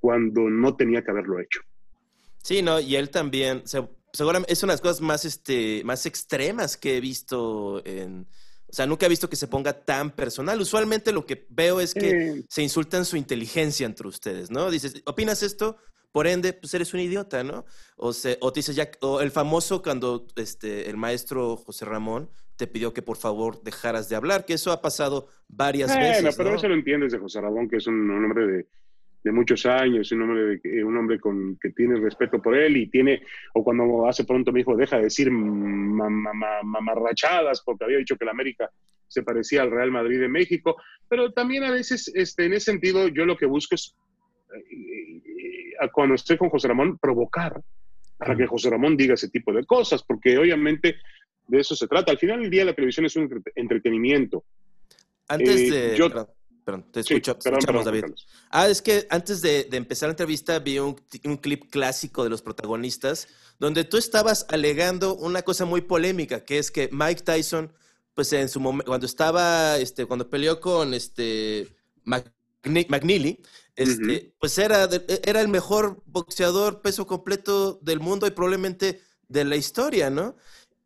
[0.00, 1.60] cuando no tenía que haberlo hecho.
[2.42, 3.64] Sí, no, y él también,
[4.12, 8.26] seguramente es una de las cosas más, este, más extremas que he visto en...
[8.68, 10.60] O sea, nunca he visto que se ponga tan personal.
[10.60, 14.70] Usualmente lo que veo es que se insultan su inteligencia entre ustedes, ¿no?
[14.70, 15.76] Dices, ¿opinas esto?
[16.10, 17.64] Por ende, pues eres un idiota, ¿no?
[17.96, 22.30] O, se, o te dices ya, o el famoso cuando este, el maestro José Ramón
[22.56, 26.22] te pidió que por favor dejaras de hablar, que eso ha pasado varias veces.
[26.22, 28.66] Bueno, pero eso lo entiendes de José Ramón, que es un, hombre de,
[29.26, 32.86] de, muchos años, un hombre, de, un hombre con, que tiene respeto por él y
[32.88, 33.22] tiene,
[33.54, 38.30] o cuando hace pronto me dijo, deja de decir mamarrachadas, porque había dicho que la
[38.30, 38.70] América
[39.08, 40.76] se parecía al Real Madrid de México,
[41.08, 43.94] pero también a veces este, en ese sentido yo lo que busco es,
[44.54, 47.60] eh, eh, cuando estoy con José Ramón, provocar
[48.18, 50.96] para que José Ramón diga ese tipo de cosas, porque obviamente
[51.46, 52.12] de eso se trata.
[52.12, 54.44] Al final del día la televisión es un entretenimiento.
[55.28, 55.96] Antes eh, de...
[56.66, 58.06] perdón, te escucho, escuchamos, David.
[58.50, 60.96] Ah, es que antes de, empezar la entrevista vi un,
[61.40, 63.28] clip clásico de los protagonistas
[63.60, 67.72] donde tú estabas alegando una cosa muy polémica, que es que Mike Tyson,
[68.14, 71.68] pues en su momento, cuando estaba, este, cuando peleó con este
[72.04, 73.40] McNeely,
[73.76, 74.88] este, pues era,
[75.22, 80.36] era el mejor boxeador peso completo del mundo y probablemente de la historia, ¿no?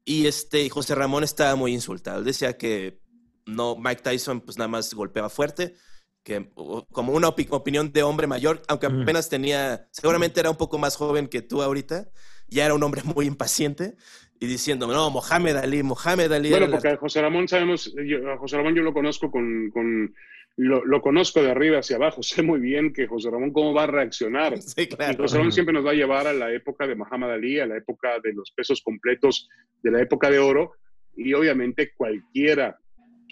[0.04, 2.18] Y este, José Ramón estaba muy insultado.
[2.18, 3.00] Él decía que
[3.50, 5.74] no, Mike Tyson pues nada más golpeaba fuerte,
[6.22, 6.50] que
[6.92, 11.28] como una opinión de hombre mayor, aunque apenas tenía, seguramente era un poco más joven
[11.28, 12.10] que tú ahorita,
[12.48, 13.96] ya era un hombre muy impaciente
[14.38, 16.50] y diciendo, no, Mohamed Ali, Mohamed Ali.
[16.50, 17.94] Bueno, porque a José Ramón sabemos,
[18.32, 20.14] a José Ramón yo lo conozco con, con
[20.56, 23.86] lo, conozco de arriba hacia abajo, sé muy bien que José Ramón cómo va a
[23.86, 24.54] reaccionar.
[24.60, 25.12] Sí, claro.
[25.12, 27.66] Y José Ramón siempre nos va a llevar a la época de Muhammad Ali, a
[27.66, 29.48] la época de los pesos completos,
[29.82, 30.72] de la época de oro,
[31.16, 32.78] y obviamente cualquiera,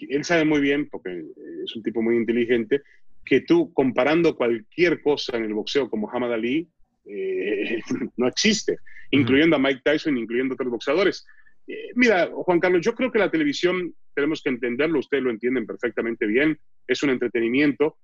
[0.09, 1.25] él sabe muy bien, porque
[1.65, 2.83] es un tipo muy inteligente,
[3.25, 6.69] que tú comparando cualquier cosa en el boxeo con Muhammad Ali,
[7.05, 7.81] eh,
[8.17, 8.79] no existe,
[9.11, 11.27] incluyendo a Mike Tyson, incluyendo a otros boxeadores.
[11.67, 15.67] Eh, mira, Juan Carlos, yo creo que la televisión tenemos que entenderlo, ustedes lo entienden
[15.67, 17.99] perfectamente bien, es un entretenimiento,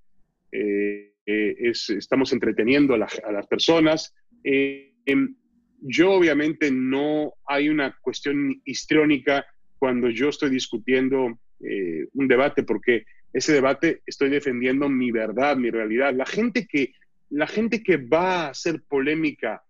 [0.52, 4.14] eh, estamos entreteniendo a, las personas.
[4.42, 5.34] Em,
[5.80, 9.46] yo obviamente no hay una cuestión histriónica
[9.78, 16.14] cuando yo estoy discutiendo un debate, porque ese debate estoy defendiendo mi verdad, mi realidad.
[16.14, 16.92] La gente que,
[17.30, 19.62] la gente que va a hacer polémica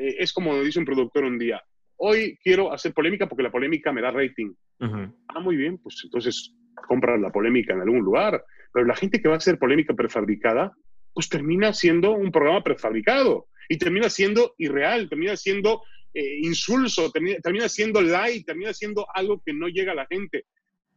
[0.00, 1.62] eh, es como dice un productor un día,
[1.96, 4.54] hoy quiero hacer polémica porque la polémica me da rating.
[4.80, 6.54] Ah, muy bien, pues entonces
[6.88, 8.42] compras la polémica en algún lugar.
[8.72, 10.72] Pero la gente que va a hacer polémica prefabricada,
[11.12, 15.82] pues termina siendo un programa prefabricado y termina siendo irreal, termina siendo
[16.14, 20.46] eh, insulso, termina siendo light, termina siendo algo que no llega a la gente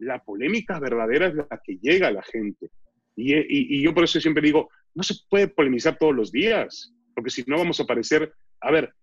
[0.03, 2.69] la polémica verdadera es la que llega a la gente.
[3.15, 7.43] Y, yo por eso siempre digo, no se puede polemizar todos los días, porque si
[7.47, 8.93] no vamos a parecer, a ver,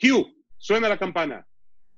[0.00, 1.46] Q, suena la campana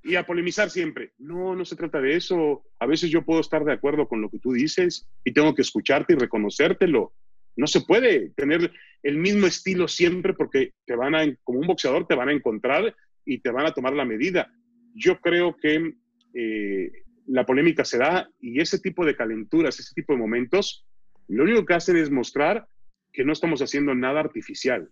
[0.03, 1.13] y a polemizar siempre.
[1.19, 2.65] No, no se trata de eso.
[2.79, 5.63] A veces yo puedo estar de acuerdo con lo que tú dices y tengo que
[5.63, 7.15] escucharte y reconocértelo.
[7.57, 8.71] No se puede tener
[9.03, 12.95] el mismo estilo siempre porque te van a, como un boxeador, te van a encontrar
[13.25, 14.53] y te van a tomar la medida.
[14.95, 15.95] Yo creo que
[16.35, 20.87] eh, la polémica se da y ese tipo de calenturas, ese tipo de momentos,
[21.29, 22.67] lo único que hacen es mostrar
[23.13, 24.91] que no estamos haciendo nada artificial,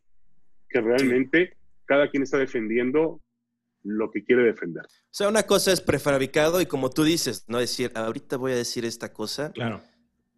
[0.68, 3.20] que realmente cada quien está defendiendo
[3.82, 4.84] lo que quiere defender.
[4.84, 8.56] O sea, una cosa es prefabricado y como tú dices, no decir, ahorita voy a
[8.56, 9.52] decir esta cosa.
[9.52, 9.82] Claro.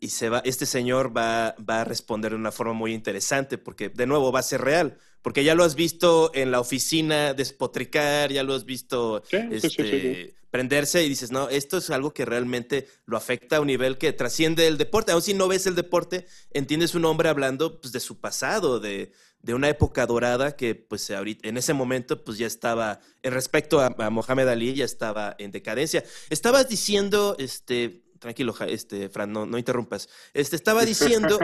[0.00, 3.88] Y se va, este señor va, va a responder de una forma muy interesante, porque
[3.88, 8.30] de nuevo va a ser real, porque ya lo has visto en la oficina despotricar,
[8.30, 13.16] ya lo has visto este, prenderse y dices, no, esto es algo que realmente lo
[13.16, 15.10] afecta a un nivel que trasciende el deporte.
[15.10, 19.10] Aún si no ves el deporte, entiendes un hombre hablando pues, de su pasado, de,
[19.40, 23.80] de, una época dorada que pues ahorita, en ese momento pues ya estaba, en respecto
[23.80, 26.04] a, a Mohamed Ali, ya estaba en decadencia.
[26.30, 30.08] Estabas diciendo, este, tranquilo, este, Fran, no, no, interrumpas.
[30.32, 31.38] Este, estaba diciendo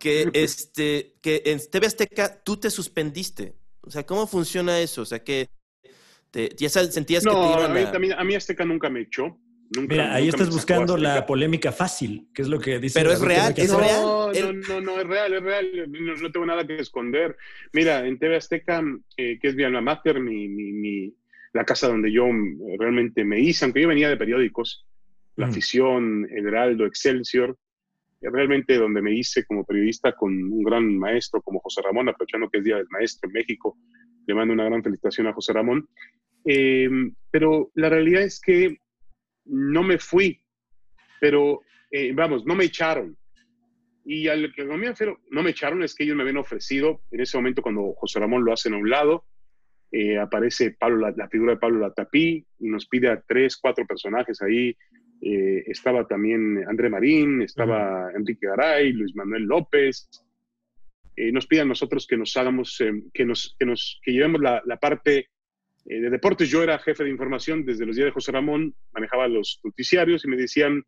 [0.00, 3.54] que, este, que en TV Azteca tú te suspendiste.
[3.80, 5.02] O sea, ¿cómo funciona eso?
[5.02, 5.48] O sea, que
[6.58, 8.20] ¿Ya sentías que te iban a...
[8.20, 9.38] a mí Azteca nunca me echó.
[9.74, 13.00] Nunca, Mira, ahí estás buscando la polémica fácil, que es lo que dice.
[13.00, 14.02] Pero es real, es no, real.
[14.02, 15.66] No, no, no, es real, es real.
[15.88, 17.36] No, tengo nada que esconder.
[17.72, 18.82] Mira, en TV Azteca,
[19.16, 21.14] eh, que es mi alma mater, mi, mi,
[21.52, 22.26] la casa donde yo
[22.78, 24.86] realmente me hice, aunque yo venía de periódicos,
[25.36, 27.56] La Afición, El Heraldo, Excelsior,
[28.20, 32.58] realmente donde me hice como periodista con un gran maestro como José Ramón, aprovechando que
[32.58, 33.76] es Día del Maestro en México,
[34.26, 35.88] le mando una gran felicitación a José Ramón.
[36.44, 36.88] Eh,
[37.30, 38.78] pero la realidad es que
[39.44, 40.40] no me fui,
[41.20, 43.16] pero eh, vamos, no me echaron.
[44.04, 44.92] Y al que no me,
[45.30, 48.44] no me echaron es que ellos me habían ofrecido, en ese momento cuando José Ramón
[48.44, 49.24] lo hacen a un lado,
[49.90, 54.42] eh, aparece Pablo, la, figura de Pablo Latapí y nos pide a tres, cuatro personajes
[54.42, 54.76] ahí.
[55.20, 60.08] Estaba también André Marín, estaba Enrique Garay, Luis Manuel López.
[61.16, 62.78] nos pide a nosotros que nos hagamos,
[63.12, 65.28] que, nos, que, nos, que llevemos la, la parte
[65.88, 69.28] eh, de deportes yo era jefe de información desde los días de José Ramón, manejaba
[69.28, 70.82] los noticiarios y me decían,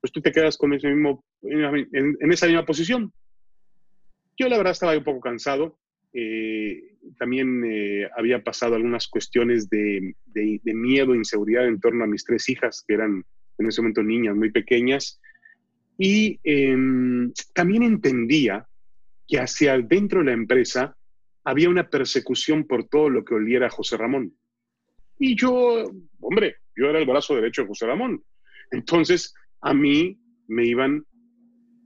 [0.00, 3.12] pues tú te quedas con ese mismo, en, esa misma posición.
[4.36, 5.78] Yo la verdad estaba un poco cansado.
[6.12, 12.06] Eh, también eh, había pasado algunas cuestiones de, de, de miedo, inseguridad en torno a
[12.08, 13.24] mis tres hijas, que eran
[13.58, 15.20] en ese momento niñas muy pequeñas.
[15.98, 18.66] Y em, también entendía
[19.26, 20.96] que hacia dentro de la empresa
[21.44, 24.34] había una persecución por todo lo que oliera a José Ramón.
[25.18, 25.90] Y yo,
[26.20, 28.22] hombre, yo era el brazo derecho de José Ramón.
[28.70, 31.04] Entonces, a mí me iban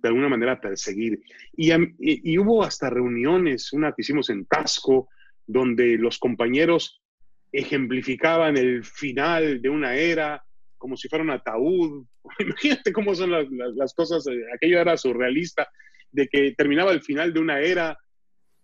[0.00, 1.20] de alguna manera a perseguir.
[1.56, 5.08] Y, y, hubo hasta reuniones, una que hicimos en Tasco,
[5.46, 7.02] donde los compañeros
[7.50, 10.44] ejemplificaban el final de una era
[10.78, 12.06] como si fuera un ataúd.
[12.38, 15.68] Imagínate cómo son las, las, cosas, eh, aquello era surrealista,
[16.10, 17.98] de que terminaba el final de una era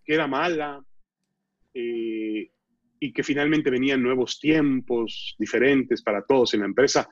[0.05, 0.83] que era mala.
[1.75, 2.49] Eh,
[3.05, 7.07] y que finalmente venían nuevos tiempos diferentes para todos en la empresa.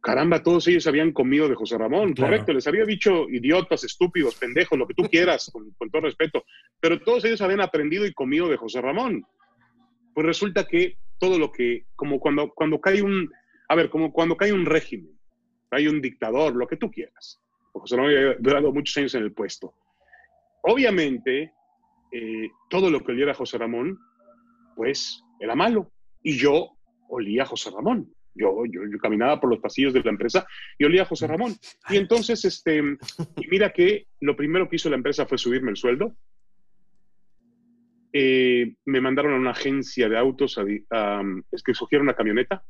[0.00, 4.78] Caramba, todos ellos habían comido de José Ramón, correcto, les había dicho idiotas, estúpidos, pendejos,
[4.78, 6.44] lo que tú quieras, con, con todo respeto,
[6.78, 9.24] pero todos ellos habían aprendido y comido de José Ramón.
[10.14, 13.28] Pues resulta que todo lo que, como cuando, cuando cae un,
[13.68, 15.18] a ver, como cuando cae un régimen,
[15.70, 17.40] hay un dictador, lo que tú quieras.
[17.72, 19.74] José Ramón había durado muchos años en el puesto.
[20.62, 21.52] Obviamente,
[22.10, 23.98] eh, todo lo que oliera José Ramón,
[24.74, 25.92] pues era malo.
[26.22, 26.70] Y yo
[27.08, 28.12] olía a José Ramón.
[28.34, 30.46] Yo, yo, yo, caminaba por los pasillos de la empresa
[30.78, 31.54] y olía a José Ramón.
[31.90, 35.76] Y entonces, este, y mira que lo primero que hizo la empresa fue subirme el
[35.76, 36.14] sueldo.
[38.12, 42.64] Eh, me mandaron a una agencia de autos a, a, es que escogieron una camioneta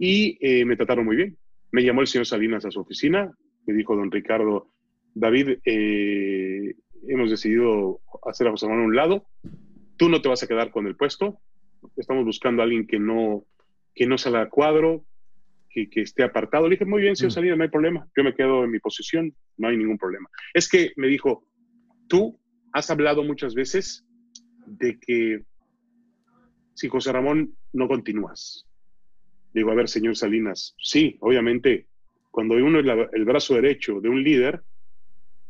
[0.00, 1.36] y eh, me trataron muy bien.
[1.72, 3.32] Me llamó el señor Salinas a su oficina,
[3.66, 4.72] me dijo don Ricardo,
[5.14, 6.74] David, eh,
[7.06, 9.26] hemos decidido hacer a José Manuel a un lado,
[9.96, 11.38] tú no te vas a quedar con el puesto,
[11.96, 13.44] estamos buscando a alguien que no,
[13.94, 15.04] que no salga a cuadro,
[15.68, 16.66] que, que, esté apartado.
[16.66, 17.34] Le dije, muy bien, señor mm.
[17.34, 20.30] Salinas, no hay problema, yo me quedo en mi posición, no hay ningún problema.
[20.54, 21.44] Es que me dijo,
[22.08, 22.40] tú
[22.72, 24.06] has hablado muchas veces
[24.66, 25.42] de que
[26.72, 28.66] si José Ramón no continúas.
[29.52, 31.86] Digo, a ver, señor Salinas, sí, obviamente,
[32.30, 34.62] cuando uno es la, el brazo derecho de un líder,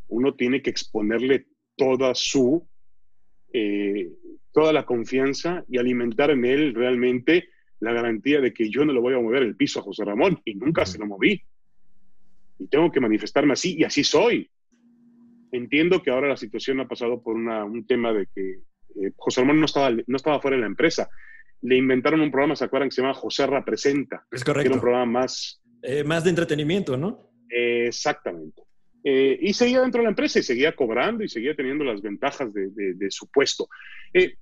[0.09, 2.67] uno tiene que exponerle toda su,
[3.53, 4.11] eh,
[4.53, 7.49] toda la confianza y alimentar en él realmente
[7.81, 10.41] la garantía de que yo no le voy a mover el piso a José Ramón
[10.45, 11.43] y nunca se lo moví.
[12.59, 14.51] Y tengo que manifestarme así y así soy.
[15.53, 19.41] Entiendo que ahora la situación ha pasado por una, un tema de que eh, José
[19.41, 21.09] Ramón no estaba, no estaba fuera de la empresa.
[21.63, 22.89] Le inventaron un programa, ¿se acuerdan?
[22.89, 24.27] Que se llama José Representa.
[24.31, 24.63] Es correcto.
[24.63, 25.63] Que era un programa más...
[25.83, 27.31] Eh, más de entretenimiento, ¿no?
[27.51, 28.63] Eh, exactamente.
[29.03, 32.53] Eh, y seguía dentro de la empresa y seguía cobrando y seguía teniendo las ventajas
[32.53, 33.69] de, de, de su puesto.
[34.13, 34.35] Eh,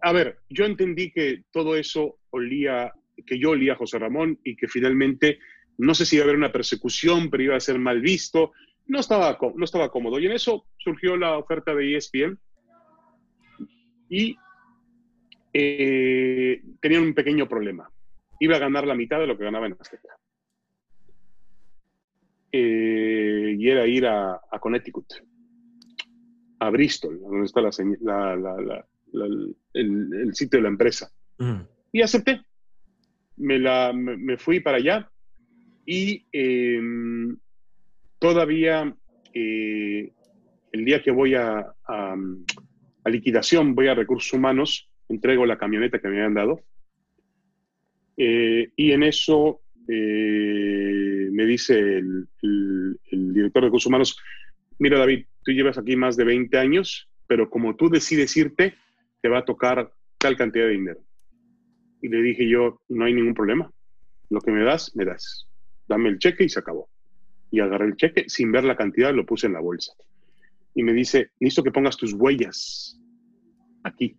[0.00, 2.92] a ver, yo entendí que todo eso olía,
[3.26, 5.40] que yo olía a José Ramón y que finalmente,
[5.78, 8.52] no sé si iba a haber una persecución, pero iba a ser mal visto.
[8.86, 10.18] No estaba, no estaba cómodo.
[10.20, 12.38] Y en eso surgió la oferta de ESPN
[14.08, 14.36] y
[15.60, 17.90] eh, tenían un pequeño problema.
[18.38, 20.16] Iba a ganar la mitad de lo que ganaba en Azteca.
[22.52, 25.06] Eh, y era ir a, a, Connecticut,
[26.60, 31.10] a Bristol, donde está la, la, el, el, sitio de la empresa.
[31.38, 31.60] Mm.
[31.92, 32.40] Y acepté.
[33.36, 35.10] Me, la, me, me, fui para allá
[35.86, 36.80] y eh,
[38.18, 38.96] todavía
[39.32, 40.12] eh,
[40.72, 42.16] el día que voy a, a,
[43.04, 46.60] a, liquidación, voy a recursos humanos, entrego la camioneta que me habían dado.
[48.16, 54.18] Eh, y en eso eh, me dice el, el, el, director de recursos humanos,
[54.78, 58.74] mira David, tú llevas aquí más de 20 años, pero como tú decides irte,
[59.20, 61.00] te va a tocar tal cantidad de dinero.
[62.02, 63.70] Y le dije yo, no hay ningún problema.
[64.30, 65.48] Lo que me das, me das.
[65.88, 66.88] Dame el cheque y se acabó.
[67.50, 69.94] Y agarré el cheque, sin ver la cantidad, lo puse en la bolsa.
[70.74, 73.00] Y me dice, necesito que pongas tus huellas
[73.82, 74.16] aquí.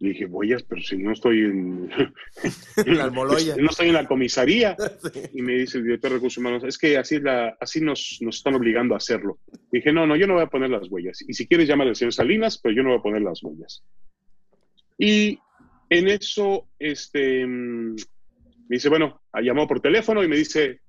[0.00, 1.90] Le dije, huellas, pero si no estoy en,
[2.86, 3.54] en la almoloya.
[3.60, 4.76] no estoy en la comisaría.
[5.12, 5.22] Sí.
[5.34, 8.36] Y me dice el director de recursos humanos, es que así, la, así nos, nos,
[8.36, 9.38] están obligando a hacerlo.
[9.72, 11.22] Le dije, no, no, yo no voy a poner las huellas.
[11.26, 13.82] Y si quieres llamar al señor Salinas, pero yo no voy a poner las huellas.
[14.98, 15.38] Y
[15.88, 17.96] en eso, este, me
[18.68, 20.80] dice, bueno, llamó por teléfono y me dice,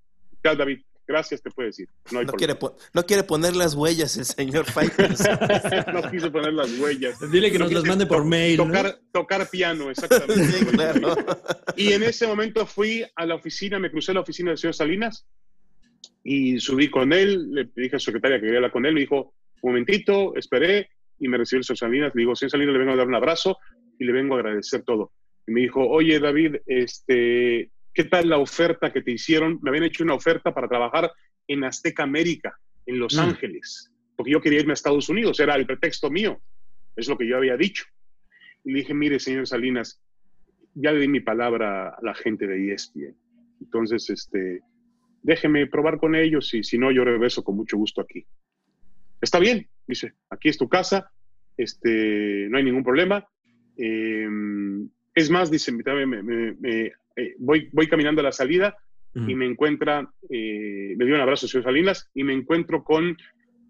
[0.41, 1.87] tal David, gracias, te puede decir.
[2.11, 2.57] No, no, quiere
[2.93, 5.19] no, quiere poner las huellas el señor Fighters.
[5.93, 7.19] no quiso poner las huellas.
[7.31, 8.57] Dile que nos las mande por mail.
[8.57, 9.09] Tocar, ¿no?
[9.11, 10.45] tocar piano, exactamente.
[10.45, 11.15] Sí, claro.
[11.75, 14.73] Y en ese momento fui a la oficina, me crucé a la oficina del señor
[14.73, 15.25] Salinas
[16.23, 19.01] y subí con él, le dije a su secretaria que quería hablar con él, me
[19.01, 22.79] dijo, un momentito, esperé, y me recibió el señor Salinas, le digo, señor Salinas, le
[22.79, 23.57] vengo a dar un abrazo
[23.99, 25.11] y le vengo a agradecer todo.
[25.47, 29.59] Y me dijo, oye, David, este, ¿qué tal la oferta que te hicieron?
[29.61, 31.11] Me habían hecho una oferta para trabajar
[31.47, 33.19] en Azteca América, en Los mm.
[33.19, 36.41] Ángeles, porque yo quería irme a Estados Unidos, era el pretexto mío,
[36.95, 37.85] es lo que yo había dicho.
[38.63, 40.01] Y dije, mire, señor Salinas,
[40.75, 43.15] ya le di mi palabra a la gente de ESPN.
[43.59, 44.61] Entonces, este,
[45.21, 48.25] déjeme probar con ellos y si no, yo regreso con mucho gusto aquí.
[49.19, 51.11] Está bien, dice, aquí es tu casa,
[51.57, 53.27] este, no hay ningún problema.
[53.77, 54.27] Eh,
[55.13, 58.75] es más, dice, me, me, me, eh, voy, voy caminando a la salida
[59.13, 59.31] uh -huh.
[59.31, 63.17] y me encuentra, eh, me dio un abrazo, señor Salinas, y me encuentro con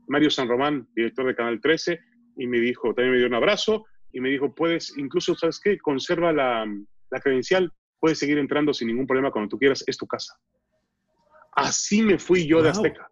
[0.07, 1.99] Mario San Román, director de Canal 13,
[2.37, 5.77] y me dijo, también me dio un abrazo, y me dijo, puedes, incluso, ¿sabes qué?
[5.77, 6.65] Conserva la,
[7.09, 10.33] la credencial, puedes seguir entrando sin ningún problema cuando tú quieras, es tu casa.
[11.53, 12.63] Así me fui yo wow.
[12.63, 13.11] de Azteca.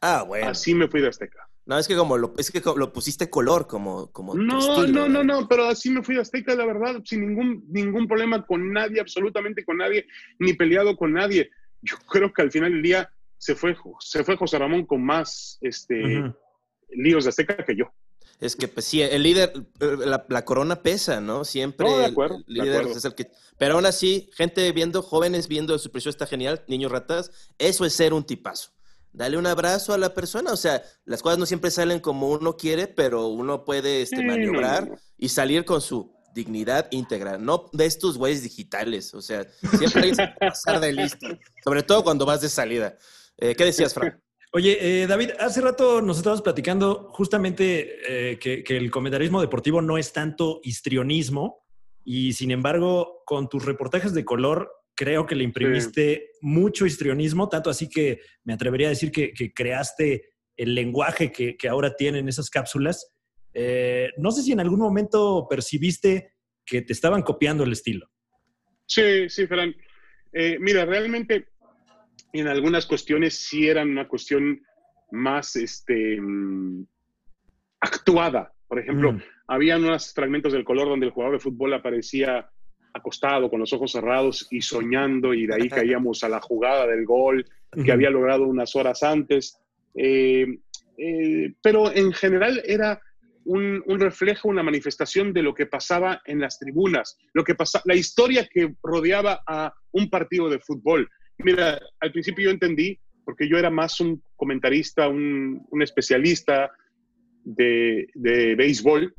[0.00, 0.48] Ah, bueno.
[0.48, 1.47] Así me fui de Azteca.
[1.68, 5.22] No, es que como lo, es que lo pusiste color, como, como No, no, no,
[5.22, 9.02] no, pero así me fui a Azteca, la verdad, sin ningún, ningún problema con nadie,
[9.02, 10.06] absolutamente con nadie,
[10.38, 11.50] ni peleado con nadie.
[11.82, 15.58] Yo creo que al final del día se fue, se fue José Ramón con más
[15.60, 16.32] este,
[16.88, 17.92] líos de Azteca que yo.
[18.40, 21.44] Es que, pues sí, el líder, la, corona pesa, ¿no?
[21.44, 23.30] Siempre no, de acuerdo, el líder es el que...
[23.58, 27.92] Pero aún así, gente viendo, jóvenes viendo su precio está genial, niños ratas, eso es
[27.92, 28.70] ser un tipazo.
[29.18, 32.56] Dale un abrazo a la persona, o sea, las cosas no siempre salen como uno
[32.56, 38.16] quiere, pero uno puede este, maniobrar y salir con su dignidad íntegra, no de estos
[38.16, 39.44] güeyes digitales, o sea,
[39.76, 41.26] siempre hay que pasar de listo,
[41.64, 42.96] sobre todo cuando vas de salida.
[43.38, 44.14] Eh, ¿Qué decías, Frank?
[44.52, 49.98] Oye, eh, David, hace rato nos estabas platicando justamente eh, que, el comentarismo deportivo no
[49.98, 51.66] es tanto histrionismo
[52.04, 57.70] y sin embargo con tus reportajes de color creo que le imprimiste mucho histrionismo, tanto
[57.70, 63.14] así que me atrevería a decir que, creaste el lenguaje que, ahora tienen esas cápsulas.
[63.54, 66.32] Eh, no sé si en algún momento percibiste
[66.66, 68.10] que te estaban copiando el estilo.
[68.86, 69.72] Sí, sí, Fran.
[70.58, 71.46] mira, realmente
[72.32, 74.60] en algunas cuestiones sí eran una cuestión
[75.12, 76.84] más este, mm,
[77.80, 78.52] actuada.
[78.66, 79.22] Por ejemplo, mm.
[79.46, 82.50] había unos fragmentos del color donde el jugador de fútbol aparecía
[82.92, 87.04] acostado con los ojos cerrados y soñando y de ahí caíamos a la jugada del
[87.04, 87.44] gol
[87.84, 89.58] que había logrado unas horas antes.
[89.94, 90.58] Eh,
[90.96, 93.00] eh, pero en general era
[93.44, 97.80] un, un, reflejo, una manifestación de lo que pasaba en las tribunas, lo que pasa,
[97.84, 101.08] la historia que rodeaba a un partido de fútbol.
[101.38, 106.70] Mira, al principio yo entendí, porque yo era más un comentarista, un, especialista
[107.44, 108.08] de,
[108.56, 109.14] béisbol,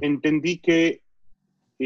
[0.00, 1.03] entendí que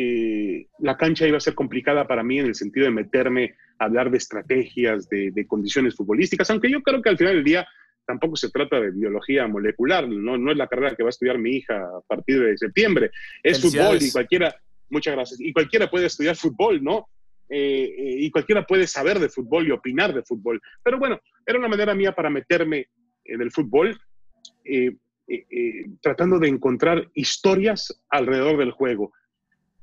[0.01, 3.87] eh, la cancha iba a ser complicada para mí en el sentido de meterme a
[3.87, 7.67] hablar de estrategias, de, condiciones futbolísticas, aunque yo creo que al final del día
[8.07, 11.39] tampoco se trata de biología molecular, no, no es la carrera que va a estudiar
[11.39, 13.11] mi hija a partir de septiembre,
[13.43, 14.55] es fútbol y cualquiera,
[14.89, 17.09] muchas gracias, y cualquiera puede estudiar fútbol, ¿no?
[17.51, 20.61] Eh, eh, y cualquiera puede saber de fútbol y opinar de fútbol.
[20.83, 22.89] Pero bueno, era una manera mía para meterme
[23.25, 23.99] en el fútbol,
[24.65, 24.97] eh,
[26.03, 29.13] tratando de encontrar historias alrededor del juego.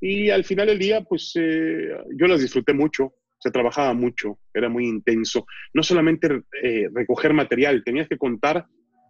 [0.01, 4.87] Y al final del día, pues yo las disfruté mucho, se trabajaba mucho, era muy
[4.87, 5.45] intenso.
[5.73, 6.43] No solamente
[6.93, 8.65] recoger material, tenías que contar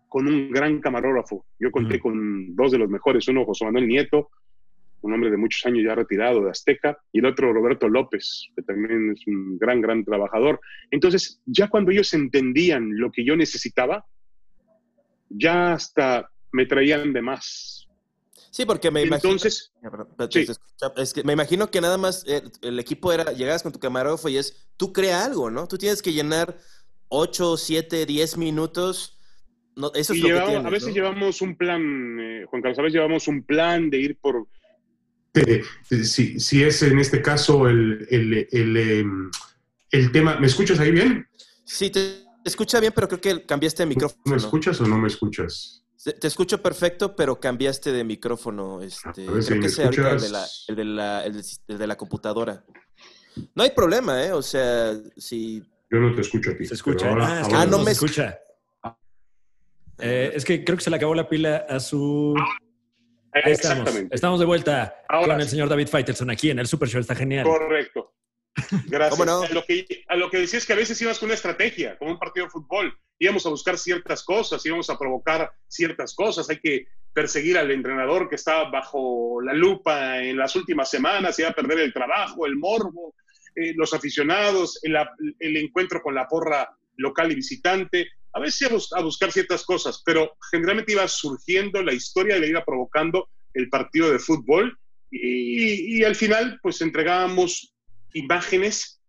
[0.07, 1.45] con un gran camarógrafo.
[1.59, 4.29] Yo conté con dos de los mejores, uno José Manuel Nieto,
[5.01, 8.63] un hombre de muchos años ya retirado de Azteca, y el otro Roberto López, que
[8.63, 10.59] también es un gran, gran trabajador.
[10.89, 14.05] Entonces, ya cuando ellos entendían lo que yo necesitaba,
[15.29, 17.84] ya hasta me traían de más.
[18.55, 19.33] Sí, porque me imagino.
[19.33, 19.73] Entonces,
[20.95, 24.29] es que me imagino que nada más eh, el, equipo era, llegabas con tu camarógrafo
[24.29, 25.67] y es, tú crea algo, ¿no?
[25.67, 26.57] Tú tienes que llenar
[27.09, 29.19] 8, 7, 10 minutos.
[29.75, 32.93] No, eso es lo que A veces llevamos un plan, eh, Juan Carlos, a veces
[32.93, 34.47] llevamos un plan de ir por
[36.05, 39.31] si, si, es en este caso el, el, el, em,
[39.91, 40.39] el, tema.
[40.39, 41.27] ¿Me escuchas ahí bien?
[41.65, 44.21] Sí, te escucha bien, pero creo que cambiaste de micrófono.
[44.23, 45.84] ¿Me escuchas o no me escuchas?
[46.05, 48.81] Te, escucho perfecto, pero cambiaste de micrófono.
[48.81, 52.63] Este, creo que es el de, la, el, de la, el, de la computadora.
[53.55, 54.31] No hay problema, ¿eh?
[54.31, 55.63] O sea, si...
[55.89, 56.65] Yo no te escucho a ti.
[56.65, 57.11] Se escucha.
[57.17, 58.39] ah, ah no, me escucha.
[59.97, 62.35] Eh, es que creo que se le acabó la pila a su
[63.43, 63.89] estamos.
[64.11, 67.01] Estamos de vuelta con el señor David Faitelson aquí en el Super Show.
[67.01, 67.45] Está genial.
[67.45, 68.14] Correcto.
[68.87, 69.19] Gracias.
[69.19, 71.97] A, lo que, a lo que decía es que a veces ibas con una estrategia,
[71.97, 72.97] como un partido de fútbol.
[73.19, 76.49] Íbamos a buscar ciertas cosas, íbamos a provocar ciertas cosas.
[76.49, 81.49] Hay que perseguir al entrenador que estaba bajo la lupa en las últimas semanas, iba
[81.49, 83.15] a perder el trabajo, el morbo,
[83.55, 84.97] eh, los aficionados, el,
[85.39, 90.03] el encuentro con la porra local y visitante a veces íbamos a buscar ciertas cosas,
[90.05, 94.77] pero generalmente iba surgiendo la historia y le iba provocando el partido de fútbol
[95.09, 97.73] y, al final pues entregábamos
[98.15, 99.01] imágenes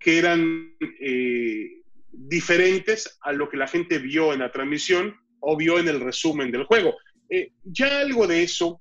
[0.00, 5.78] que eran eh, diferentes a lo que la gente vio en la transmisión o vio
[5.78, 6.94] en el resumen del juego.
[7.30, 8.80] Eh, ya algo de eso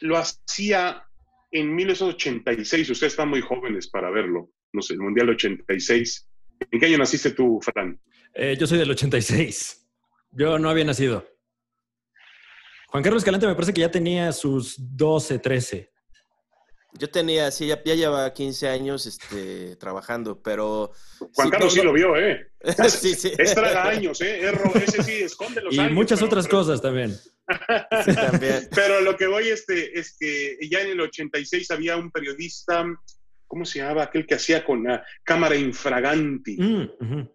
[0.00, 1.02] lo hacía
[1.52, 6.28] en 1986, ustedes están muy jóvenes para verlo, no sé, el Mundial 86.
[6.70, 7.98] ¿En qué año naciste tú, Fran?
[8.34, 9.86] Eh, yo soy del 86.
[10.32, 11.26] Yo no había nacido.
[12.88, 15.90] Juan Carlos Escalante me parece que ya tenía sus 12, 13.
[16.98, 20.92] Yo tenía, sí, ya, lleva 15 años este, trabajando, pero...
[21.32, 22.50] Juan Carlos sí lo vio, ¿eh?
[22.88, 23.32] sí, sí.
[23.36, 24.50] Es traga años, ¿eh?
[24.74, 25.92] ese sí, esconde los y años.
[25.92, 27.10] Y muchas otras cosas también.
[28.04, 28.68] sí, también.
[28.74, 32.84] Pero lo que voy este, es que ya en el 86 había un periodista,
[33.46, 34.04] ¿cómo se llamaba?
[34.04, 36.56] Aquel que hacía con la cámara infraganti.
[36.58, 37.28] Mm,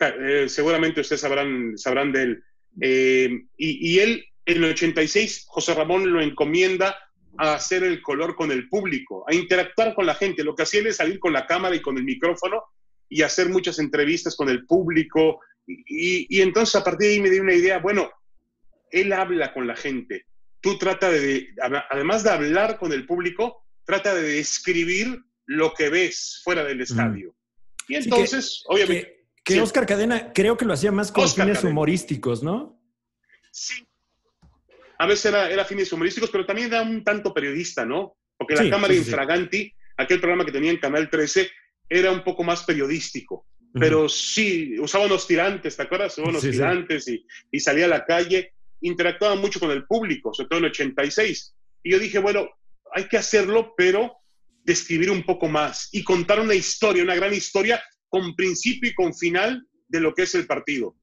[0.00, 2.44] eh, seguramente ustedes sabrán, sabrán de él.
[2.80, 6.96] Eh, y, y él, en el 86, José Ramón lo encomienda
[7.38, 10.44] a hacer el color con el público, a interactuar con la gente.
[10.44, 12.62] Lo que hacía él es salir con la cámara y con el micrófono
[13.08, 15.40] y hacer muchas entrevistas con el público.
[15.66, 18.10] Y, entonces a partir de ahí me di una idea, bueno,
[18.90, 20.26] él habla con la gente.
[20.60, 21.48] Tú trata de,
[21.90, 27.34] además de hablar con el público, trata de describir lo que ves fuera del estadio.
[27.88, 29.18] Y entonces, obviamente...
[29.42, 32.78] Que, Oscar Cadena creo que lo hacía más con fines humorísticos, ¿no?
[33.50, 33.84] Sí.
[35.00, 38.18] A veces era, era, fines humorísticos, pero también era un tanto periodista, ¿no?
[38.36, 41.50] Porque la Cámara Infraganti, aquel programa que tenía en Canal 13,
[41.88, 43.46] era un poco más periodístico.
[43.72, 46.12] Pero sí, usaba unos tirantes, ¿te acuerdas?
[46.12, 50.48] Usaba unos tirantes Y, y, salía a la calle, interactuaba mucho con el público, sobre
[50.50, 51.54] todo en 86.
[51.84, 52.50] Y yo dije, bueno,
[52.92, 54.18] hay que hacerlo, pero
[54.64, 59.14] describir un poco más y contar una historia, una gran historia con principio y con
[59.14, 60.94] final de lo que es el partido.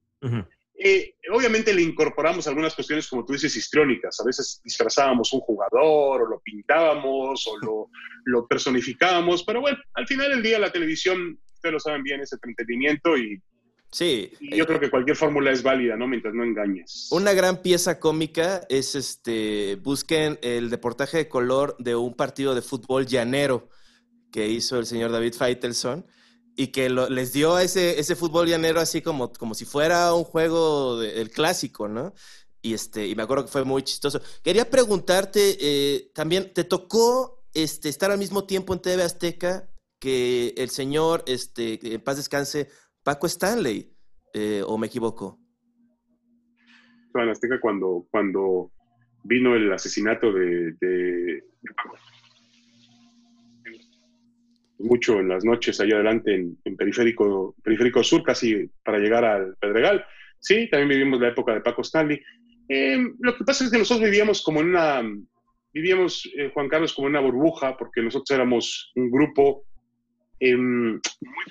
[0.80, 4.20] Eh, obviamente le incorporamos algunas cuestiones, como tú dices, histriónicas.
[4.20, 7.90] A veces disfrazábamos un jugador, o lo pintábamos, o lo,
[8.26, 12.32] lo personificábamos, pero bueno, al final del día la televisión, ustedes lo saben bien, es
[12.34, 13.42] entretenimiento y,
[13.90, 14.32] Sí.
[14.40, 16.08] yo creo que cualquier fórmula es válida, ¿no?
[16.08, 17.08] Mientras no engañes.
[17.10, 19.78] Una gran pieza cómica es este.
[19.78, 23.70] Busquen el deportaje de color de un partido de fútbol llanero
[24.32, 26.06] que hizo el señor David Feitelson
[26.60, 31.00] y que les dio ese, ese fútbol llanero así como, como si fuera un juego
[31.00, 32.14] del clásico, ¿no?
[32.64, 34.20] Y, este, y me acuerdo que fue muy chistoso.
[34.44, 40.56] Quería preguntarte, eh, también, ¿te tocó este, estar al mismo tiempo en TV Azteca que
[40.58, 42.70] el señor, este, en paz descanse,
[43.04, 43.94] Paco Stanley?
[44.34, 45.40] Eh, ¿O me equivoco?
[47.14, 48.72] En Azteca cuando, cuando
[49.24, 51.44] vino el asesinato de,
[54.80, 60.06] mucho en las noches allá adelante en, Periférico, Periférico Sur, casi para llegar al Pedregal.
[60.40, 62.22] Sí, también vivimos la época de Paco Stanley.
[62.70, 65.02] Em, lo que pasa es que nosotros vivíamos como en una,
[65.74, 69.66] vivíamos, eh, Juan Carlos, como en una burbuja, porque nosotros éramos un grupo
[70.40, 71.46] em, muy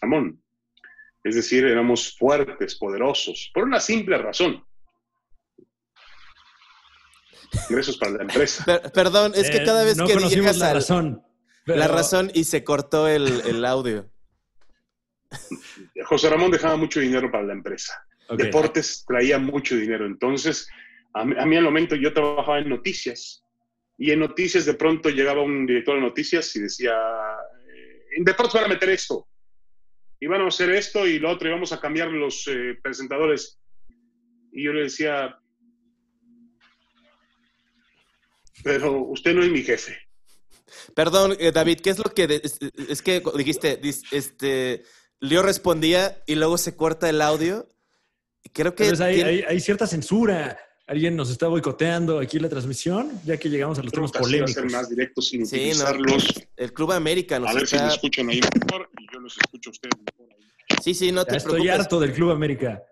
[0.00, 0.42] Ramón.
[1.22, 4.64] Es decir, éramos fuertes, poderosos, por una simple razón.
[7.68, 8.80] Ingresos para la empresa.
[8.94, 11.22] perdón, es que eh, cada vez que digas la razón.
[11.76, 14.10] La razón y se cortó el, audio.
[16.04, 18.04] José Ramón dejaba mucho dinero para la empresa.
[18.36, 20.06] Deportes traía mucho dinero.
[20.06, 20.68] Entonces,
[21.14, 23.44] a mí, al momento yo trabajaba en noticias.
[23.98, 28.54] Y en noticias de pronto llegaba un director de noticias y decía, eh, en deportes
[28.54, 29.28] van a meter esto.
[30.20, 33.60] Y van a hacer esto y lo otro y vamos a cambiar los eh, presentadores.
[34.52, 35.36] Y yo le decía,
[38.62, 39.98] pero usted no es mi jefe.
[40.94, 43.80] Perdón, eh, David, ¿qué es lo que es, que dijiste?
[44.10, 44.84] Este,
[45.20, 47.68] Leo respondía y luego se corta el audio.
[48.52, 48.92] Creo que
[49.48, 50.58] hay, cierta censura.
[50.86, 54.54] Alguien nos está boicoteando aquí la transmisión, ya que llegamos a los temas polémicos.
[54.54, 56.48] Ser más directos sin sí, utilizarlos.
[56.56, 59.70] el Club América nos A ver si me escuchan ahí mejor y yo los escucho
[59.70, 60.34] a ustedes mejor.
[60.82, 62.82] Sí, sí, no te Estoy harto del Club América.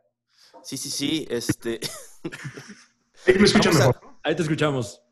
[0.63, 1.27] Sí, sí, sí.
[1.31, 1.81] Este.
[3.27, 4.01] Ahí me escuchan mejor.
[4.23, 5.03] Ahí te escuchamos.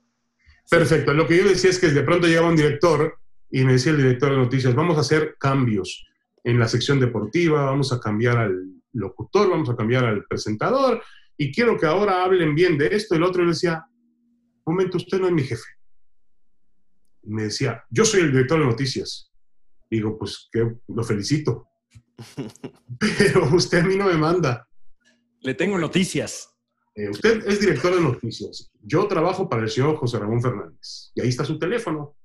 [0.71, 1.13] Perfecto.
[1.15, 3.19] Lo que yo decía es que de pronto llegaba un director
[3.51, 6.07] y me decía el director de noticias, vamos a hacer cambios
[6.43, 11.03] en la sección deportiva, vamos a cambiar al locutor, vamos a cambiar al presentador
[11.37, 13.15] y quiero que ahora hablen bien de esto.
[13.15, 13.85] Y el otro le decía,
[14.65, 15.69] un momento, usted no es mi jefe.
[17.23, 19.31] Me decía, yo soy el director de noticias.
[19.91, 21.69] Digo, pues que lo felicito.
[22.99, 24.69] Pero usted a mí no me manda.
[25.41, 26.56] Le tengo noticias.
[26.97, 28.71] Eh, usted es director de noticias.
[28.81, 31.13] Yo trabajo para el señor José Ramón Fernández.
[31.15, 32.17] Y ahí está su teléfono.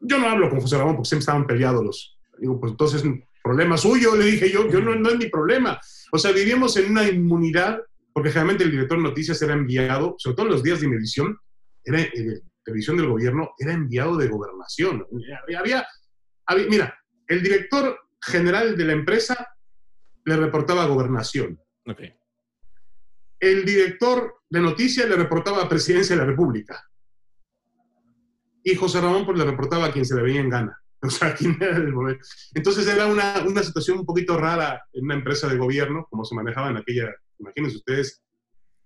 [0.00, 2.18] Yo no hablo con José Ramón porque siempre estaban peleados los.
[2.38, 3.04] Digo, pues entonces,
[3.42, 5.80] problema suyo, le dije yo, yo no, es mi problema.
[6.12, 7.80] O sea, vivíamos en una inmunidad,
[8.12, 11.38] porque generalmente el director de noticias era enviado, sobre todo en los días de medición,
[11.84, 15.06] era, eh, televisión del gobierno, era enviado de gobernación.
[15.56, 15.86] Había,
[16.68, 16.98] mira,
[17.28, 19.48] el director general de la empresa
[20.24, 21.60] le reportaba gobernación.
[21.88, 22.12] Okay
[23.40, 26.82] el director de noticias le reportaba a Presidencia de la República.
[28.62, 30.80] Y José Ramón pues, le reportaba a quien se le veía en gana.
[31.02, 32.18] O sea, era.
[32.54, 36.34] Entonces era una, una, situación un poquito rara en una empresa de gobierno, como se
[36.34, 38.24] manejaba en aquella, imagínense ustedes,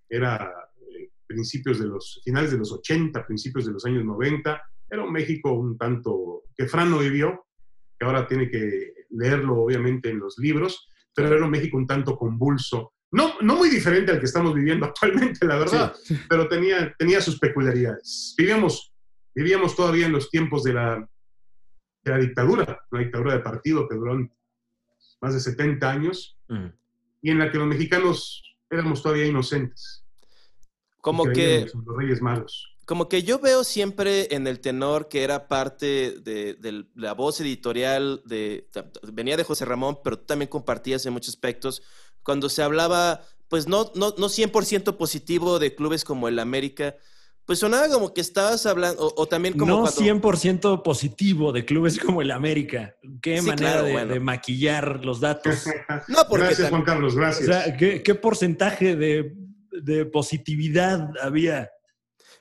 [0.09, 0.53] era
[0.99, 4.61] eh, principios de los, finales de los 80, principios de los años 90.
[4.91, 7.47] Era un México un tanto que Fran no vivió,
[7.99, 12.19] que ahora tiene que leerlo obviamente en los libros, pero era un México un tanto
[12.19, 15.95] convulso no, no muy diferente al que estamos viviendo actualmente, la verdad,
[16.29, 18.35] pero tenía, tenía sus peculiaridades.
[18.37, 18.93] Vivíamos,
[19.35, 21.09] vivíamos todavía en los tiempos de la,
[22.05, 24.29] de la dictadura, una dictadura de partido que duró
[25.21, 26.37] más de 70 años.
[26.49, 26.67] Mm.
[27.23, 30.05] y en la que los mexicanos éramos todavía inocentes.
[31.01, 32.77] Como que, los reyes malos.
[32.85, 37.41] como que yo veo siempre en el tenor que era parte de, de la voz
[37.41, 38.69] editorial de
[39.13, 41.83] venía de José Ramón, pero tú también compartías en muchos aspectos
[42.23, 46.97] cuando se hablaba, pues no, no, no 100% positivo de clubes como el América,
[47.47, 50.01] pues sonaba como que estabas hablando, o, o también como no cuando...
[50.01, 52.95] 100% positivo de clubes como el América.
[53.21, 54.13] Qué Sí, manera claro, de, bueno.
[54.15, 55.65] de maquillar los datos.
[56.09, 57.47] No, porque Gracias, Juan Carlos, O gracias.
[57.47, 59.35] sea, ¿qué, qué porcentaje de,
[59.73, 61.71] de positividad había?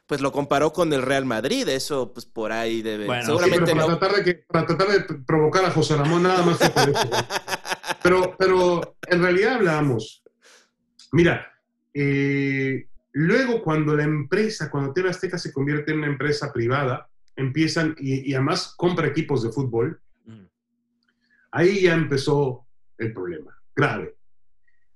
[0.06, 3.06] pues lo comparó con el Real Madrid, eso pues por ahí debe...
[3.06, 4.00] Bueno, Sí, seguramente pero para, no.
[4.00, 7.10] tratar de que, para tratar de provocar a José Ramón nada más fue por eso.
[8.04, 10.24] Pero, pero en realidad hablábamos.
[11.12, 11.52] Mira,
[11.94, 17.96] eh, luego cuando la empresa, cuando TV Azteca se convierte en una empresa privada, empiezan
[18.00, 20.02] y, y además compra equipos de fútbol,
[21.52, 22.68] ahí ya empezó
[22.98, 24.16] el problema, grave.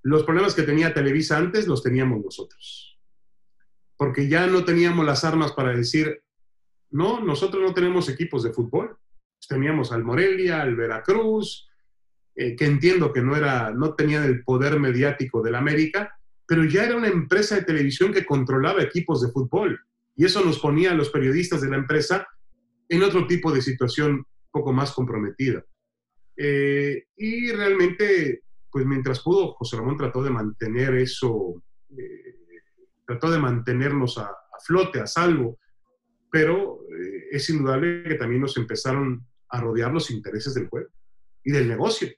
[0.03, 2.99] Los problemas que tenía Televisa antes los teníamos nosotros.
[3.95, 6.21] Porque ya no teníamos las armas para decir,
[6.91, 8.97] no, nosotros no tenemos equipos de fútbol.
[9.47, 11.69] Teníamos al Morelia, al Veracruz,
[12.35, 16.17] eh, que entiendo que no, era, no tenían el poder mediático del América,
[16.47, 19.79] pero ya era una empresa de televisión que controlaba equipos de fútbol.
[20.15, 22.27] Y eso nos ponía a los periodistas de la empresa
[22.89, 25.63] en otro tipo de situación un poco más comprometida.
[26.35, 31.63] Eh, y realmente, pues mientras pudo, José Ramón trató de mantener eso,
[31.97, 32.35] eh,
[33.05, 35.59] trató de mantenernos a, a flote, a salvo,
[36.31, 40.89] pero eh, es indudable que también nos empezaron a rodear los intereses del juego
[41.43, 42.09] y del negocio.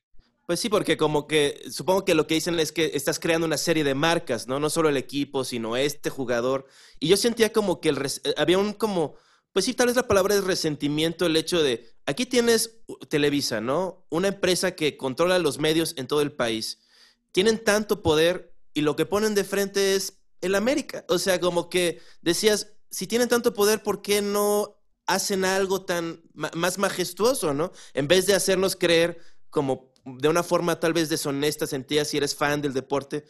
[0.46, 3.58] Pues sí, porque como que supongo que lo que dicen es que estás creando una
[3.58, 4.60] serie de marcas, ¿no?
[4.60, 6.68] No solo el equipo, sino este jugador.
[7.00, 9.16] Y yo sentía como que el res- eh, había un como,
[9.54, 12.78] pues sí, tal vez la palabra es resentimiento, el hecho de, aquí tienes
[13.10, 14.06] Televisa, ¿no?
[14.12, 16.80] Una empresa que controla los medios en todo el país.
[17.32, 21.06] Tienen tanto poder y lo que ponen de frente es el América.
[21.10, 24.78] O sea, como que decías, si tienen tanto poder, ¿por qué no
[25.08, 27.72] hacen algo tan más majestuoso, ¿no?
[27.96, 29.20] En vez de hacernos creer
[29.50, 33.26] como de una forma tal vez deshonesta, sentías si eres fan del deporte,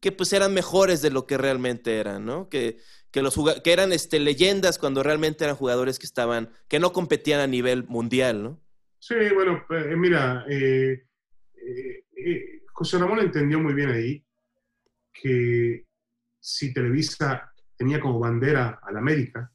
[0.00, 2.48] que pues eran mejores de lo que realmente eran, ¿no?
[2.48, 2.78] Que,
[3.10, 7.40] que, los que eran este, leyendas cuando realmente eran jugadores que estaban, que no competían
[7.40, 8.60] a nivel mundial, ¿no?
[8.98, 11.04] Sí, bueno, eh, mira, eh,
[11.54, 14.24] eh, José Ramón entendió muy bien ahí
[15.12, 15.86] que
[16.40, 19.50] si Televisa tenía como bandera al América,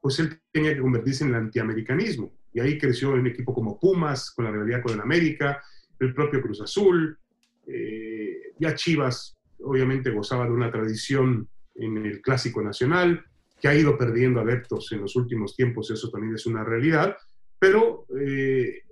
[0.00, 2.32] pues él tenía que convertirse en el antiamericanismo.
[2.52, 5.62] Y ahí creció un equipo como Pumas, con la rivalidad con el América,
[5.98, 7.18] el propio Cruz Azul,
[7.66, 13.24] eh, ya Chivas obviamente gozaba de una tradición en el Clásico Nacional,
[13.60, 17.16] que ha ido perdiendo adeptos en los últimos tiempos, eso también es una realidad,
[17.58, 18.82] pero eh,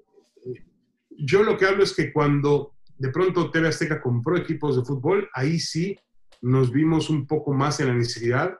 [1.10, 5.28] yo lo que hablo es que cuando de pronto TV Azteca compró equipos de fútbol,
[5.34, 5.98] ahí sí
[6.42, 8.58] nos vimos un poco más en la necesidad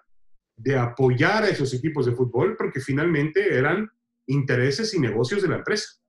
[0.57, 3.90] de apoyar a esos equipos de fútbol, porque finalmente eran
[4.26, 6.01] intereses y negocios de la empresa.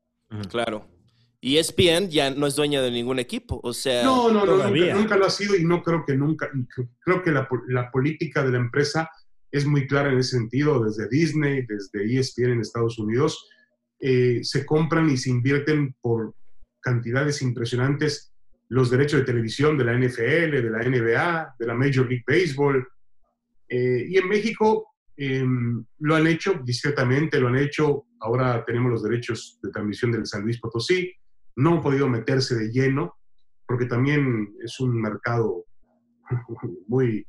[0.50, 0.88] Claro.
[1.46, 4.04] Y E ESPN ya no es dueña de ningún equipo, o sea...
[4.04, 6.50] No, no, no, nunca, lo ha sido y no creo que nunca,
[7.02, 9.12] creo que la, la política de la empresa
[9.52, 13.48] es muy clara en ese sentido, desde Disney, desde ESPN en Estados Unidos,
[14.00, 16.34] eh, se compran y se invierten por
[16.82, 18.34] cantidades impresionantes
[18.70, 22.88] los derechos de televisión de la NFL, de la NBA, de la Major League Baseball.
[23.70, 25.46] Eh, y en México eh,
[26.00, 28.08] lo han hecho discretamente, lo han hecho.
[28.20, 31.14] Ahora tenemos los derechos de transmisión del San Luis Potosí.
[31.56, 33.16] No han podido meterse de lleno,
[33.68, 35.66] porque también es un mercado
[36.88, 37.28] muy,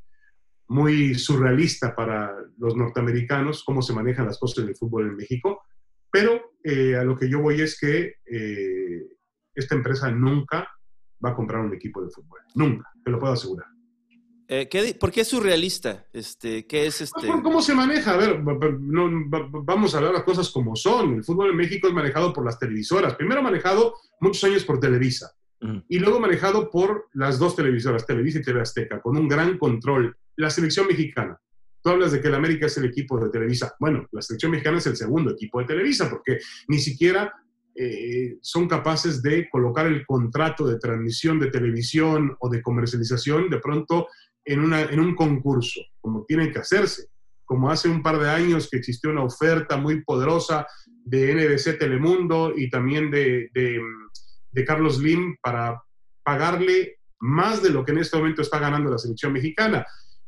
[0.68, 5.62] muy surrealista para los norteamericanos, cómo se manejan las cosas del fútbol en México.
[6.10, 9.06] Pero eh, a lo que yo voy es que eh,
[9.54, 10.68] esta empresa nunca
[11.24, 12.40] va a comprar un equipo de fútbol.
[12.54, 13.75] Nunca, te lo puedo asegurar.
[14.48, 16.06] Eh, ¿qué di- ¿Por qué es surrealista?
[16.12, 17.26] Este, ¿Qué es este...?
[17.26, 18.14] ¿Por ¿Cómo se maneja?
[18.14, 19.10] A ver, no,
[19.64, 21.14] vamos a hablar las cosas como son.
[21.14, 23.14] El fútbol en México es manejado por las televisoras.
[23.16, 25.32] Primero manejado muchos años por Televisa
[25.88, 30.16] y luego manejado por las dos televisoras, Televisa y TV Azteca, con un gran control.
[30.36, 31.40] La selección mexicana.
[31.82, 33.74] Tú hablas de que el América es el equipo de Televisa.
[33.80, 36.38] Bueno, la selección mexicana es el segundo equipo de Televisa porque
[36.68, 37.32] ni siquiera
[37.74, 43.58] eh, son capaces de colocar el contrato de transmisión de televisión o de comercialización de
[43.58, 44.06] pronto
[44.46, 47.08] en, una, en un concurso, como tienen que hacerse.
[47.44, 52.52] Como hace un par de años que existió una oferta muy poderosa de NBC Telemundo
[52.56, 53.80] y también de, de,
[54.50, 55.80] de Carlos Lim para
[56.24, 59.86] pagarle más de lo que en este momento está ganando la selección mexicana.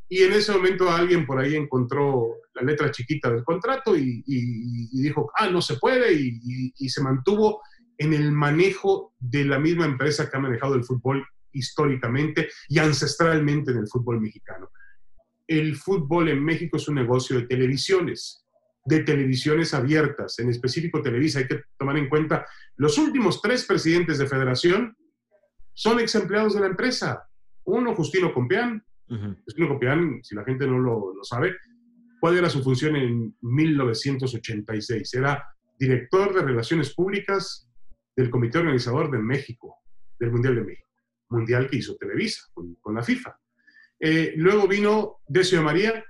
[0.09, 4.89] Y en ese momento alguien por ahí encontró la letra chiquita del contrato y, y-
[4.93, 7.61] y dijo, ah, no se puede, y- y se mantuvo
[7.99, 11.27] en el manejo de la misma empresa que ha manejado el fútbol
[11.59, 14.71] históricamente y ancestralmente en el fútbol mexicano.
[15.47, 18.45] El fútbol en México es un negocio de televisiones,
[18.85, 21.41] de televisiones abiertas, en específico Televisa.
[21.41, 22.47] Hay que tomar en cuenta,
[22.77, 24.97] los últimos tres presidentes de federación
[25.75, 27.29] son ex empleados de la empresa.
[27.65, 28.85] Uno, Justino Compeán.
[29.45, 31.57] Justino Compeán, si la gente no lo, lo sabe,
[32.21, 35.15] ¿cuál era su función en 1986?
[35.15, 35.47] Era
[35.79, 37.69] director de Relaciones Públicas
[38.17, 39.77] del Comité Organizador de México,
[40.19, 40.88] del Mundial de México,
[41.31, 43.39] Mundial que hizo Televisa con, la FIFA.
[44.01, 46.05] Eh, luego vino Decio María.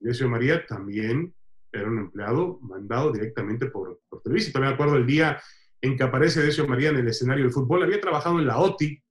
[0.00, 1.34] Decio María también
[1.72, 4.52] era un empleado mandado directamente por, por Televisa.
[4.52, 5.40] También me acuerdo el día
[5.80, 7.82] en que aparece Decio María en el escenario del fútbol.
[7.82, 9.02] Había trabajado en la OTI,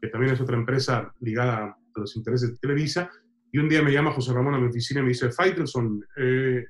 [0.00, 3.10] que también es otra empresa ligada a los intereses de Televisa,
[3.50, 6.64] y un día me llama José Ramón a mi oficina y me dice, Faitelson, eh,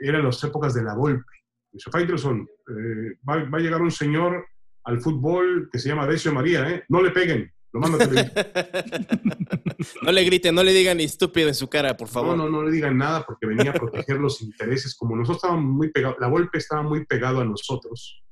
[0.00, 1.32] eran las épocas de la Volpe.
[1.72, 4.46] Dice, Faitelson, eh, va, a llegar un señor
[4.88, 6.84] al fútbol que se llama Decio María, ¿eh?
[6.88, 8.06] No le peguen, lo mando a
[10.02, 12.34] No le griten, no le digan ni estúpido en su cara, por favor.
[12.34, 14.96] No, no, no le digan nada porque venía a proteger los intereses.
[14.96, 18.24] Como nosotros estábamos muy pegados, la Volpe estaba muy pegado a nosotros,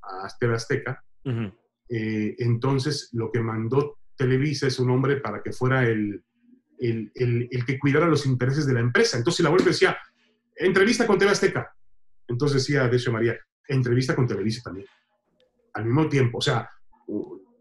[0.00, 1.04] a Azteca Azteca.
[1.88, 6.22] Eh, entonces, lo que mandó Televisa es un hombre para que fuera el,
[6.78, 9.18] el, el, el, que cuidara los intereses de la empresa.
[9.18, 9.98] Entonces, la Volpe decía,
[10.54, 11.74] entrevista con TV Azteca.
[12.28, 13.36] Entonces decía Decio María,
[13.66, 14.86] entrevista con Televisa también.
[15.74, 16.68] Al mismo tiempo, o sea,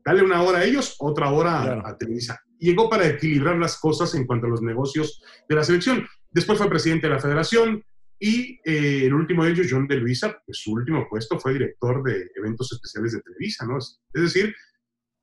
[0.05, 2.41] dale una hora a ellos, otra hora a, Televisa.
[2.57, 6.07] Llegó para equilibrar las cosas en cuanto a los negocios de la selección.
[6.31, 7.83] Después fue presidente de la federación
[8.19, 12.03] y eh, el último de ellos, John de Luisa, pues su último puesto fue director
[12.03, 13.77] de eventos especiales de Televisa, ¿no?
[13.77, 14.53] Es, decir,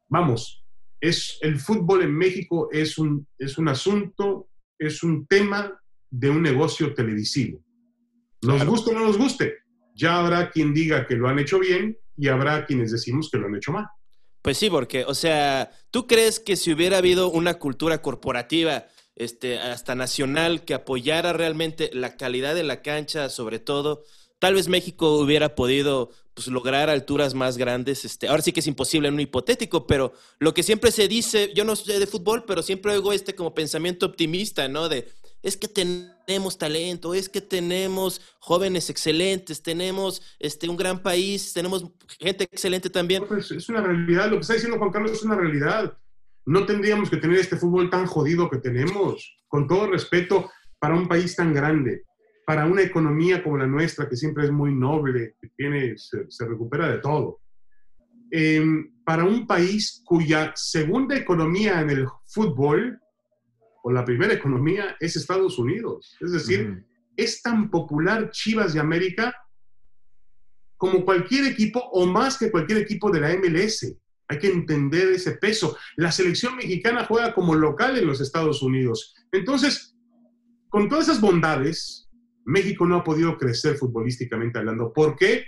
[0.09, 0.65] vamos,
[1.01, 5.79] es, el fútbol en México es un, es un asunto, es un tema
[6.11, 7.63] de un negocio televisivo.
[8.43, 9.59] Nos guste o no nos guste,
[9.95, 13.47] ya habrá quien diga que lo han hecho bien y habrá quienes decimos que lo
[13.47, 13.87] han hecho mal.
[14.43, 18.87] Pues sí, porque, o sea, ¿tú crees que si hubiera habido una cultura corporativa,
[19.17, 24.05] este, hasta nacional, que apoyara realmente la calidad de la cancha, sobre todo,
[24.39, 28.05] tal vez México hubiera podido pues, lograr alturas más grandes.
[28.05, 31.51] Este, ahora sí que es imposible en un hipotético, pero lo que siempre se dice,
[31.55, 34.89] yo no sé de fútbol, pero siempre oigo este como pensamiento optimista, ¿no?
[34.89, 35.09] De
[35.47, 41.87] es que tenemos talento, es que tenemos jóvenes excelentes, tenemos este, un gran país, tenemos
[42.19, 43.25] gente excelente también.
[43.29, 45.97] Pues, es una realidad, lo que está diciendo Juan Carlos es una realidad.
[46.47, 51.07] No tendríamos que tener este fútbol tan jodido que tenemos, con todo respeto, para un
[51.07, 52.03] país tan grande,
[52.45, 56.89] para una economía como la nuestra, que siempre es muy noble, que tiene, se, recupera
[56.91, 57.39] de todo.
[58.33, 63.01] Em, para un país cuya segunda economía en el fútbol
[63.87, 66.17] o la primera economía es Estados Unidos.
[66.21, 66.85] Es decir,
[67.17, 69.33] es tan popular Chivas de América
[70.77, 73.95] como cualquier equipo o más que cualquier equipo de la MLS.
[74.27, 75.79] Hay que entender ese peso.
[75.95, 79.15] La selección mexicana juega como local en los Estados Unidos.
[79.31, 79.95] Entonces,
[80.69, 82.09] con todas esas bondades,
[82.45, 84.93] México no ha podido crecer futbolísticamente hablando.
[84.93, 85.45] ¿Por qué?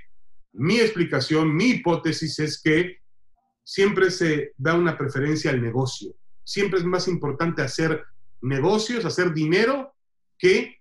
[0.53, 2.99] Mi explicación, mi hipótesis es que
[3.65, 6.15] siempre se da una preferencia al negocio.
[6.45, 8.01] Siempre es más importante hacer
[8.41, 9.95] negocios, hacer dinero,
[10.39, 10.77] que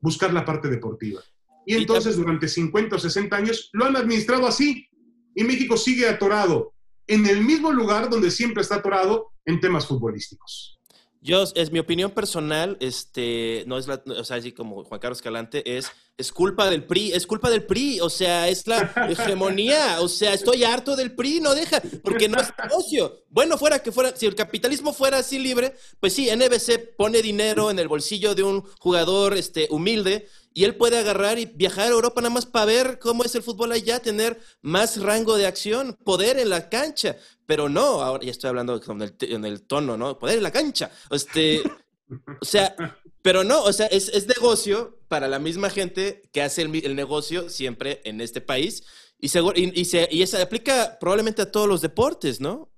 [0.00, 1.22] buscar la parte deportiva.
[1.66, 4.86] Y entonces durante 50 o 60 años lo han administrado así.
[5.34, 6.74] Y México sigue atorado
[7.06, 10.78] en el mismo lugar donde siempre está atorado en temas futbolísticos.
[11.24, 15.22] Yo, es mi opinión personal, este, no es la, o sea, así como Juan Carlos
[15.22, 20.02] Calante, es, es culpa del PRI, es culpa del PRI, o sea, es la hegemonía,
[20.02, 23.22] o sea, estoy harto del PRI, no deja, porque no es negocio.
[23.30, 27.70] Bueno, fuera que fuera, si el capitalismo fuera así libre, pues sí, NBC pone dinero
[27.70, 31.90] en el bolsillo de un jugador, este, humilde, y él puede agarrar y viajar a
[31.90, 35.98] Europa nada más para ver cómo es el fútbol allá, tener más rango de acción,
[36.04, 37.16] poder en la cancha.
[37.44, 40.16] Pero no, ahora ya estoy hablando con el, en el tono, ¿no?
[40.16, 40.92] Poder en la cancha.
[41.10, 41.60] Este,
[42.40, 42.76] o sea,
[43.20, 47.50] pero no, o sea, es, es negocio para la misma gente que hace el, negocio
[47.50, 48.84] siempre en este país.
[49.18, 52.70] Y, y, y, se, y se aplica probablemente a todos los deportes, ¿no?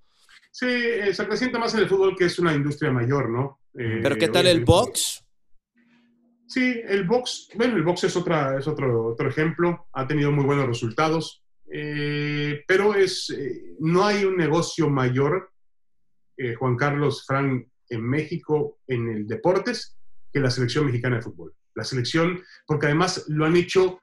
[0.51, 3.61] Sí, eh, se acrecienta más en el fútbol que es una industria mayor, ¿no?
[3.75, 5.23] pero ¿qué tal el box?
[6.47, 10.45] Sí, el box, bueno, el box es, otra, es otro, otro ejemplo, ha tenido muy
[10.45, 15.51] buenos resultados, eh, pero es, eh, no hay un negocio mayor,
[16.37, 19.97] eh, Juan Carlos Fran, en México, en el deportes,
[20.33, 21.53] que la selección mexicana de fútbol.
[21.75, 24.01] La selección, porque además lo han hecho,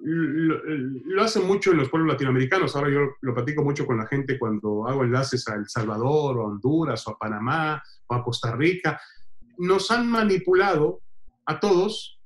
[0.00, 4.06] lo, lo hacen mucho en los pueblos latinoamericanos, ahora yo lo platico mucho con la
[4.06, 8.24] gente cuando hago enlaces a El Salvador, o a Honduras, o a Panamá, o a
[8.24, 9.00] Costa Rica,
[9.58, 11.04] nos han manipulado
[11.46, 12.20] a todos,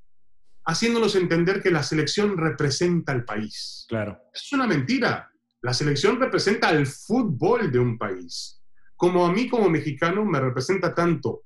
[0.65, 3.87] haciéndonos entender que la selección representa al país.
[3.89, 4.19] Claro.
[4.33, 5.31] Es una mentira.
[5.63, 8.55] La selección representa al fútbol de un país.
[8.97, 11.45] como a mí como mexicano me representa tanto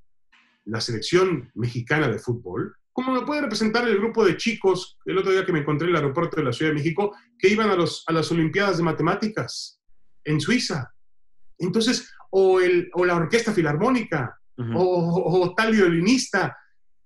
[0.65, 5.31] la selección mexicana de fútbol, como me puede representar el grupo de chicos, el otro
[5.31, 7.75] día que me encontré en el aeropuerto de la Ciudad de México, que iban a,
[7.75, 9.79] los, a las Olimpiadas de Matemáticas
[10.23, 10.93] en Suiza.
[11.57, 14.39] Entonces, o, el, o la Orquesta Filarmónica,
[14.75, 16.55] o, o, tal violinista.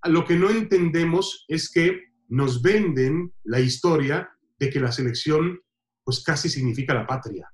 [0.04, 5.60] Lo que no entendemos es que nos venden la historia de que la selección
[6.04, 7.50] pues casi significa la patria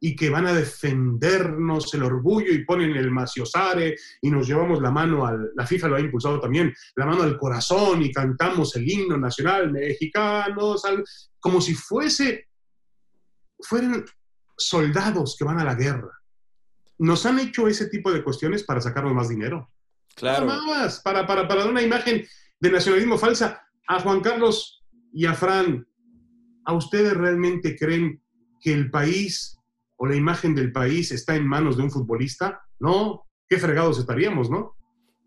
[0.00, 4.90] y que van a defendernos el orgullo y ponen el maciosare y nos llevamos la
[4.90, 8.86] mano al, la FIFA lo ha impulsado también, la mano al corazón y cantamos el
[8.86, 10.82] himno nacional mexicanos,
[11.40, 12.48] como si fuese,
[13.60, 14.04] fueran
[14.58, 16.10] soldados que van a la guerra.
[16.98, 19.70] Nos han hecho ese tipo de cuestiones para sacarnos más dinero.
[20.16, 20.46] Claro.
[20.46, 22.24] Nada más, para, para, para dar una imagen
[22.60, 23.60] de nacionalismo falsa.
[23.86, 25.86] A Juan Carlos y a Fran,
[26.64, 28.22] ¿a ustedes realmente creen
[28.60, 29.58] que el país
[29.96, 32.62] o la imagen del país está en manos de un futbolista?
[32.78, 34.76] No, qué fregados estaríamos, ¿no?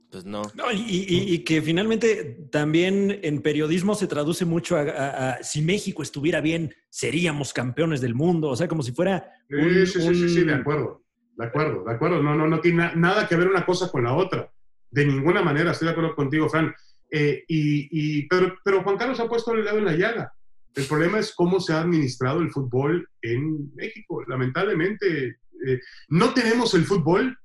[0.09, 0.43] Pues no.
[0.55, 5.43] no y, y, y, que finalmente también en periodismo se traduce mucho a, a, a,
[5.43, 8.49] si México estuviera bien, seríamos campeones del mundo.
[8.49, 9.29] O sea, como si fuera.
[9.49, 10.15] Un, sí, sí, un...
[10.15, 11.03] sí, sí, de acuerdo.
[11.35, 12.23] De acuerdo, de acuerdo.
[12.23, 14.49] No, no, no tiene na nada que ver una cosa con la otra.
[14.89, 16.73] De ninguna manera, estoy de acuerdo contigo, Fran.
[17.09, 20.33] Eh, y, pero Juan Carlos ha puesto el dedo en la llaga.
[20.75, 24.23] El problema es cómo se ha administrado el fútbol en México.
[24.27, 25.79] Lamentablemente, eh,
[26.09, 27.37] no tenemos el fútbol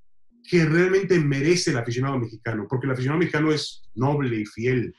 [0.49, 4.95] que realmente merece el aficionado mexicano, porque el aficionado mexicano es noble y fiel.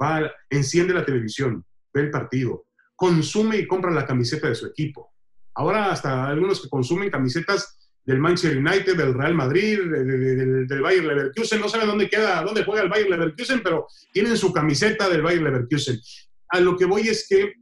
[0.00, 5.12] Va, enciende la televisión, ve el partido, consume y compra la camiseta de su equipo.
[5.54, 10.66] Ahora hasta algunos que consumen camisetas del Manchester United, del Real Madrid, de, de, de,
[10.66, 14.52] del Bayern Leverkusen, no saben dónde queda, dónde juega el Bayern Leverkusen, pero tienen su
[14.52, 16.00] camiseta del Bayern Leverkusen.
[16.48, 17.54] A lo que voy es que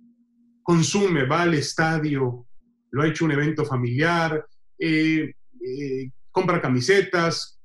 [0.62, 2.46] consume, va al estadio,
[2.90, 4.46] lo ha hecho un evento familiar,
[4.78, 5.34] eh,
[5.64, 7.60] eh, compra camisetas,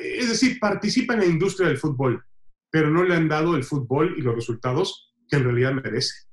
[0.00, 2.22] es decir, participa en la industria del fútbol,
[2.70, 6.23] pero no le han dado el fútbol y los resultados que en realidad merece.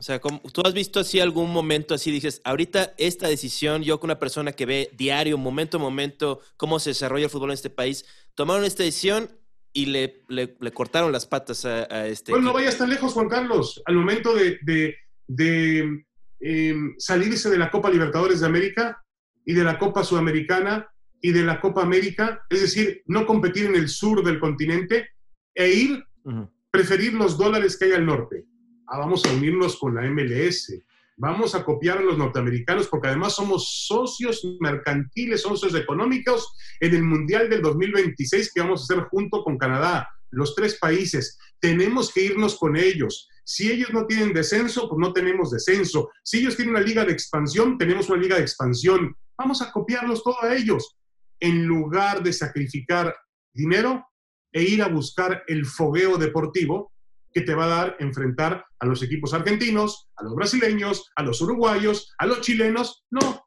[0.00, 4.08] O sea, ¿tú has visto así algún momento así, dices, ahorita esta decisión, yo con
[4.08, 7.68] una persona que ve diario, momento a momento, cómo se desarrolla el fútbol en este
[7.68, 9.30] país, tomaron esta decisión
[9.74, 12.32] y le, le, le cortaron las patas a, a este...
[12.32, 13.82] Bueno, no vayas tan lejos, Juan Carlos.
[13.84, 14.96] Al momento de, de,
[15.26, 16.02] de
[16.40, 19.04] eh, salirse de la Copa Libertadores de América
[19.44, 20.88] y de la Copa Sudamericana
[21.20, 25.10] y de la Copa América, es decir, no competir en el sur del continente
[25.54, 26.50] e ir, uh -huh.
[26.70, 28.46] preferir los dólares que hay al norte
[28.90, 30.82] ah, vamos a unirnos con la MLS,
[31.16, 37.02] vamos a copiar a los norteamericanos porque además somos socios mercantiles, socios económicos en el
[37.02, 41.38] Mundial del 2026 que vamos a hacer junto con Canadá, los tres países.
[41.60, 43.28] Tenemos que irnos con ellos.
[43.44, 46.10] Si ellos no tienen descenso, pues no tenemos descenso.
[46.22, 49.16] Si ellos tienen una liga de expansión, tenemos una liga de expansión.
[49.36, 50.96] Vamos a copiarlos todos a ellos.
[51.40, 53.14] En lugar de sacrificar
[53.52, 54.06] dinero
[54.52, 56.92] e ir a buscar el fogueo deportivo,
[57.32, 61.40] que te va a dar enfrentar a los equipos argentinos, a los brasileños, a los
[61.40, 63.04] uruguayos, a los chilenos.
[63.10, 63.46] No,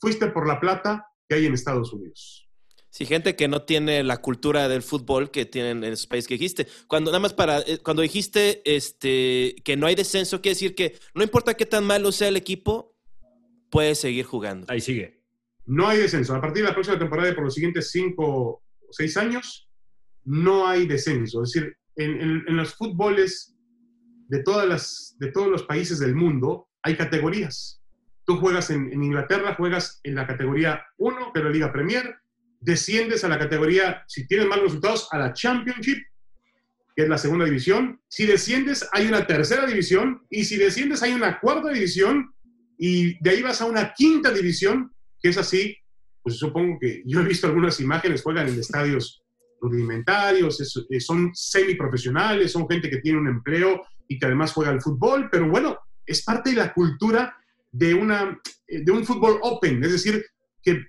[0.00, 2.48] fuiste por la plata que hay en Estados Unidos.
[2.90, 6.34] Sí, gente que no tiene la cultura del fútbol que tienen en esos países que
[6.34, 6.66] dijiste.
[6.86, 10.98] Cuando nada más para eh, cuando dijiste este que no hay descenso, quiere decir que
[11.14, 12.94] no importa qué tan malo sea el equipo,
[13.70, 14.66] puede seguir jugando.
[14.68, 15.22] Ahí sigue.
[15.64, 16.34] No hay descenso.
[16.34, 19.70] A partir de la próxima temporada y por los siguientes cinco o seis años,
[20.24, 21.42] no hay descenso.
[21.42, 23.54] Es decir, en, en, en, los fútboles
[24.28, 27.82] de, todas las, de todos los países del mundo hay categorías.
[28.24, 32.16] Tú juegas en, en Inglaterra, juegas en la categoría 1, que es la Liga Premier,
[32.60, 35.98] desciendes a la categoría, si tienes malos resultados, a la Championship,
[36.94, 38.00] que es la segunda división.
[38.08, 42.32] Si desciendes, hay una tercera división, y si desciendes, hay una cuarta división,
[42.78, 45.76] y de ahí vas a una quinta división, que es así,
[46.22, 49.21] pues supongo que yo he visto algunas imágenes, juegan en estadios
[49.62, 54.72] rudimentarios, es, es, son semiprofesionales, son gente que tiene un empleo y que además juega
[54.72, 57.36] al fútbol, pero bueno, es parte de la cultura
[57.70, 58.38] de, una,
[58.68, 60.24] de un fútbol open, es decir,
[60.62, 60.84] que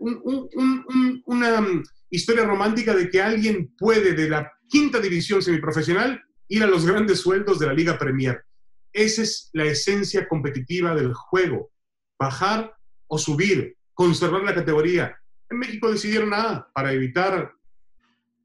[0.00, 1.66] un, un, un, una
[2.10, 7.20] historia romántica de que alguien puede de la quinta división semiprofesional ir a los grandes
[7.20, 8.44] sueldos de la Liga Premier.
[8.92, 11.70] Esa es la esencia competitiva del juego,
[12.18, 12.74] bajar
[13.06, 15.16] o subir, conservar la categoría.
[15.48, 17.52] En México decidieron nada para evitar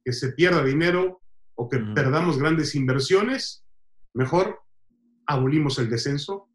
[0.03, 1.21] que se pierda dinero
[1.55, 3.63] o que perdamos grandes inversiones,
[4.13, 4.61] mejor
[5.27, 6.49] abolimos el descenso,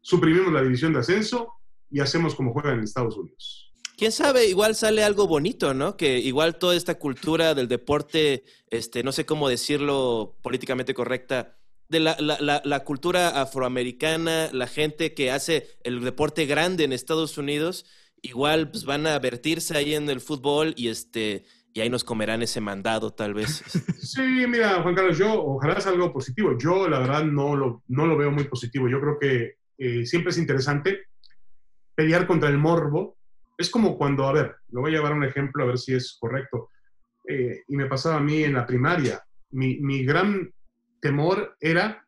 [0.00, 1.52] suprimimos la división de ascenso
[1.90, 3.72] y hacemos como juegan en Estados Unidos.
[3.96, 5.96] Quién sabe, igual sale algo bonito, ¿no?
[5.96, 11.58] Que igual toda esta cultura del deporte, este, no sé cómo decirlo políticamente correcta,
[11.88, 16.92] de la, la, la, la cultura afroamericana, la gente que hace el deporte grande en
[16.92, 17.86] Estados Unidos,
[18.22, 21.44] igual pues van a vertirse ahí en el fútbol y este
[21.78, 23.62] y ahí nos comerán ese mandado tal vez.
[24.00, 26.58] Sí, mira, Juan Carlos, yo ojalá sea algo positivo.
[26.58, 28.88] Yo la verdad no lo, no lo veo muy positivo.
[28.88, 31.06] Yo creo que eh, siempre es interesante
[31.94, 33.16] pelear contra el morbo.
[33.56, 36.16] Es como cuando, a ver, lo voy a llevar un ejemplo a ver si es
[36.18, 36.70] correcto.
[37.28, 39.22] Eh, y me pasaba a mí en la primaria.
[39.50, 40.52] Mi, mi gran
[41.00, 42.04] temor era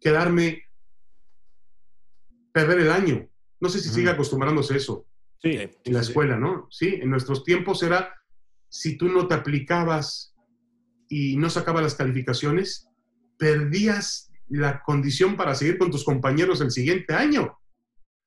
[0.00, 0.62] quedarme,
[2.52, 3.28] perder el año.
[3.58, 5.06] No sé si sigue acostumbrándose eso
[5.44, 6.68] Sí, en la escuela, ¿no?
[6.70, 8.14] Sí, en nuestros tiempos era,
[8.74, 10.34] si tú no te aplicabas
[11.08, 12.88] y no sacabas las calificaciones,
[13.38, 17.56] perdías la condición para seguir con tus compañeros el siguiente año.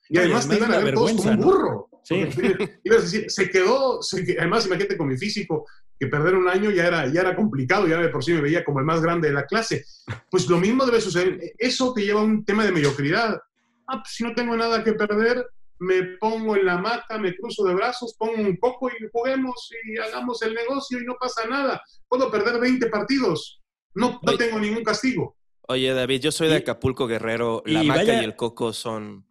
[0.09, 1.51] Y No, y además te además iban a ver todos como un vergüenza, ¿no?
[1.51, 1.89] burro.
[2.03, 2.15] Sí.
[2.85, 5.65] Ibas a decir, se quedó, se que- además imagínate con mi físico,
[5.99, 8.63] que perder un año ya era, ya era complicado, ya de por sí me veía
[8.63, 9.83] como el más grande de la clase.
[10.31, 11.41] Pues lo mismo debe suceder.
[11.57, 13.37] Eso te lleva a un tema de mediocridad.
[13.85, 15.45] Ah, pues si no tengo nada que perder,
[15.79, 19.97] me pongo en la hamaca, me cruzo de brazos, pongo un coco y juguemos y
[19.99, 21.81] hagamos el negocio y no pasa nada.
[22.07, 23.61] Puedo perder 20 partidos.
[23.95, 24.37] No, no Oye.
[24.37, 25.35] tengo ningún castigo.
[25.69, 27.61] Oye, David, yo soy de Acapulco Guerrero.
[27.65, 29.25] La y maca vaya- y el coco son.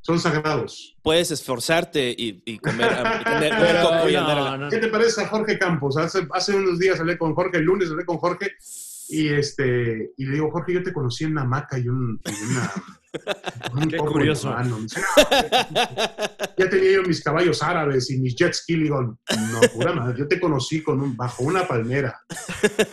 [0.00, 0.96] Son sagrados.
[1.02, 2.90] Puedes esforzarte y, y comer,
[3.20, 5.28] y tener un Pero coco y no, andar a la- no, ¿Qué te parece a
[5.28, 5.96] Jorge Campos?
[5.96, 8.50] Hace, hace unos días hablé con Jorge, el lunes hablé con Jorge
[9.12, 12.50] y este y le digo, Jorge, yo te conocí en una hamaca y, un, y
[12.52, 12.72] una...
[13.70, 14.50] con un Qué curioso.
[14.50, 14.76] la mano".
[14.78, 15.82] Me dice, "No,
[16.58, 18.76] ya tenía yo mis caballos árabes y mis jet ski.
[18.76, 22.20] Le digo, no, pura madre, yo te conocí con un, bajo una palmera.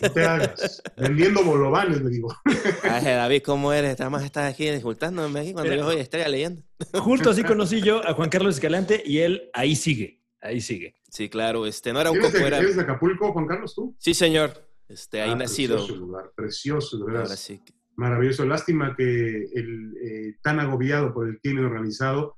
[0.01, 0.81] No te hagas.
[0.97, 2.33] Vendiendo bolovanes, le digo.
[2.83, 3.97] Ay, David, ¿cómo eres?
[3.99, 5.81] Nada más estás aquí disfrutándome aquí cuando Mira.
[5.83, 6.61] yo voy a estar leyendo.
[6.93, 10.95] Justo así conocí yo a Juan Carlos Escalante y él ahí sigue, ahí sigue.
[11.09, 12.57] Sí, claro, este, no era un ¿Eres coco, de, era.
[12.59, 13.95] eres de Acapulco, Juan Carlos, tú?
[13.99, 14.68] Sí, señor.
[14.89, 15.77] Este, ahí Ah, nacido.
[15.77, 17.39] Precioso lugar, precioso, de Ahora veras.
[17.39, 17.61] sí.
[17.95, 18.45] Maravilloso.
[18.45, 22.37] Lástima que el, eh, tan agobiado por el crimen organizado,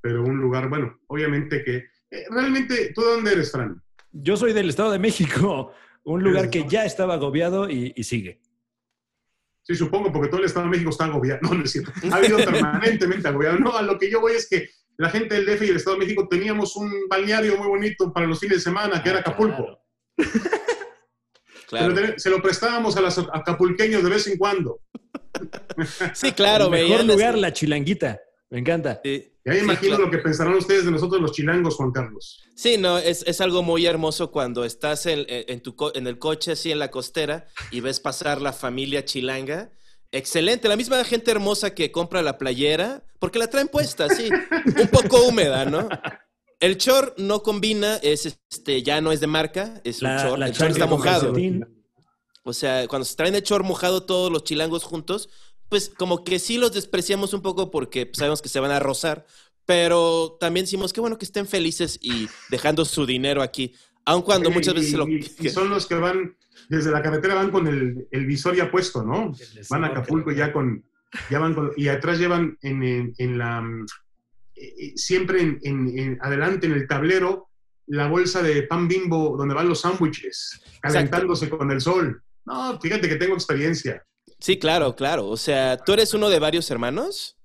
[0.00, 1.76] pero un lugar, bueno, obviamente que...
[2.10, 3.80] eh, realmente, ¿tú de dónde eres, Fran?
[4.10, 5.72] Yo soy del Estado de México,
[6.04, 8.40] un lugar que ya estaba agobiado y, y sigue.
[9.62, 11.40] Sí, supongo, porque todo el Estado de México está agobiado.
[11.42, 11.92] No, no es cierto.
[12.10, 13.58] Ha habido permanentemente agobiado.
[13.58, 15.96] No, a lo que yo voy es que la gente del DF y del Estado
[15.98, 19.20] de México teníamos un balneario muy bonito para los fines de semana, que era Ah,
[19.20, 19.56] Acapulco.
[19.56, 19.78] Claro.
[21.80, 24.80] Se, lo, ten- se lo prestábamos a los acapulqueños de vez en cuando.
[26.14, 28.20] Sí, claro, El mejor lugar, este, la chilanguita.
[28.50, 29.00] Me encanta.
[29.02, 29.28] sí.
[29.44, 30.04] Ya me Sí, imagino claro.
[30.04, 32.44] lo que pensarán ustedes de nosotros los chilangos, Juan Carlos.
[32.54, 36.52] Sí, no, es, es algo muy hermoso cuando estás en, en tu, en el coche
[36.52, 39.72] así en la costera y ves pasar la familia chilanga.
[40.12, 44.28] Excelente, la misma gente hermosa que compra la playera, porque la traen puesta, sí,
[44.80, 45.88] un poco húmeda, ¿no?
[46.62, 50.38] El chor no combina, es este, ya no es de marca, es un La, chor,
[50.38, 51.34] la el chor está mojado.
[52.44, 55.28] O sea, cuando se traen el chor mojado todos los chilangos juntos,
[55.68, 58.78] pues como que sí los despreciamos un poco porque pues, sabemos que se van a
[58.78, 59.26] rozar,
[59.66, 64.50] pero también decimos que bueno que estén felices y dejando su dinero aquí, aun cuando
[64.50, 65.08] muchas y- veces se lo...
[65.08, 66.36] y, y son los que van
[66.68, 69.32] desde la carretera van con el, el visor ya puesto, ¿no?
[69.68, 70.84] Van a Acapulco ya con,
[71.28, 73.64] ya van con, y atrás llevan en, en- en la,
[74.62, 77.48] eh, eh, siempre en, en- en- adelante en el tablero
[77.86, 82.22] la bolsa de pan bimbo donde van los sándwiches, calentándose con el sol.
[82.44, 84.02] No, fíjate que tengo experiencia.
[84.38, 85.26] Sí, claro, claro.
[85.28, 87.36] O sea, ¿tú eres uno de varios hermanos?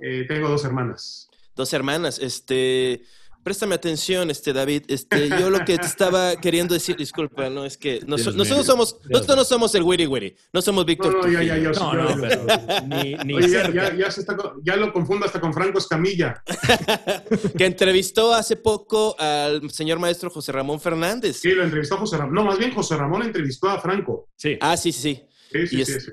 [0.00, 1.28] Eh, tengo dos hermanas.
[1.54, 2.18] Dos hermanas.
[2.18, 3.02] Este,
[3.48, 4.82] préstame atención, este David.
[4.88, 8.62] Este, yo lo que te estaba queriendo decir, disculpa, no es que nos- nosotros mío.
[8.64, 11.14] somos, Dios nosotros no somos el wiri wiri, no somos No, Víctor.
[11.26, 11.72] no, ya, ya, Trujillo.
[11.72, 11.80] ya.
[11.80, 15.40] No, no, pero ni, ni Oye, ya, ya- ya se está ya lo confundo hasta
[15.40, 16.42] con Franco Escamilla.
[17.56, 21.38] que entrevistó hace poco al señor maestro José Ramón Fernández.
[21.40, 22.34] Sí, lo entrevistó José Ramón.
[22.34, 24.28] No, más bien José Ramón entrevistó a Franco.
[24.36, 24.58] Sí.
[24.60, 25.22] Ah, sí, sí, sí.
[25.52, 26.10] Sí, sí, Y sí, es- sí.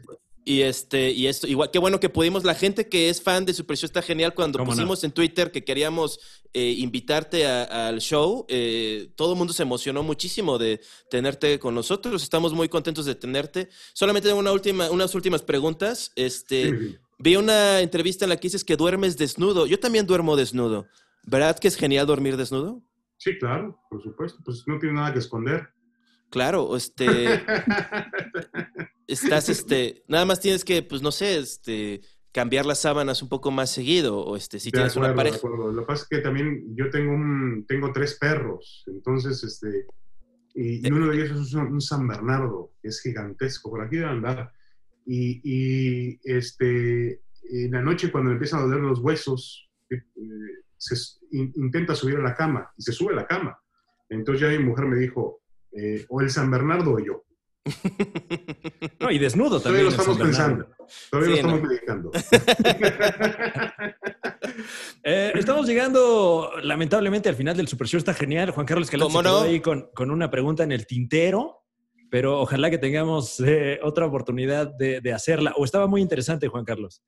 [0.47, 3.53] Y este, y esto, igual, qué bueno que pudimos, la gente que es fan de
[3.55, 4.35] Super Show está genial.
[4.35, 6.19] Cuando pusimos en Twitter que queríamos
[6.53, 11.73] eh, invitarte a- al show, eh, todo el mundo se emocionó muchísimo de tenerte con
[11.73, 12.21] nosotros.
[12.21, 13.69] Estamos muy contentos de tenerte.
[13.93, 16.11] Solamente tengo una última, unas últimas preguntas.
[16.15, 16.97] Este, sí.
[17.17, 19.65] vi una entrevista en la que dices que duermes desnudo.
[19.65, 20.85] Yo también duermo desnudo.
[21.23, 22.83] ¿Verdad que es genial dormir desnudo?
[23.17, 24.37] Sí, claro, por supuesto.
[24.45, 25.69] Pues no tiene nada que esconder.
[26.29, 27.05] Claro, este,
[29.07, 32.01] estás, este, nada más tienes que, pues no sé, este,
[32.31, 35.29] cambiar las sábanas un poco más seguido, o este, si De tienes una acuerdo, de
[35.31, 35.37] pareja.
[35.37, 35.71] acuerdo.
[35.71, 39.85] Lo que pasa es que también yo tengo un, tengo tres perros, entonces, este,
[40.53, 43.97] y, y uno de ellos es un, un San Bernardo, que es gigantesco, por aquí
[43.97, 44.51] debe andar.
[45.05, 50.01] Y, y, este, en la noche cuando me empiezan a doler los huesos, eh,
[50.77, 50.95] se
[51.31, 53.57] in- intenta subir a la cama y se sube a la cama.
[54.09, 55.41] Entonces ya mi mujer me dijo,
[55.73, 57.23] eh, o el San Bernardo o yo.
[58.99, 59.83] No, y desnudo Todavía también.
[59.85, 60.67] lo en estamos pensando.
[61.11, 61.55] Todavía Sí, lo no.
[61.55, 62.11] estamos meditando.
[65.03, 67.97] Eh, estamos llegando, lamentablemente, al final del Super Show.
[67.99, 68.51] Está genial.
[68.51, 69.45] Juan Carlos Escalante ¿Cómo se quedó no?
[69.47, 71.63] ahí con, con una pregunta en el tintero,
[72.09, 75.53] pero ojalá que tengamos eh, otra oportunidad de, de hacerla.
[75.57, 77.03] O estaba muy interesante, Juan Carlos.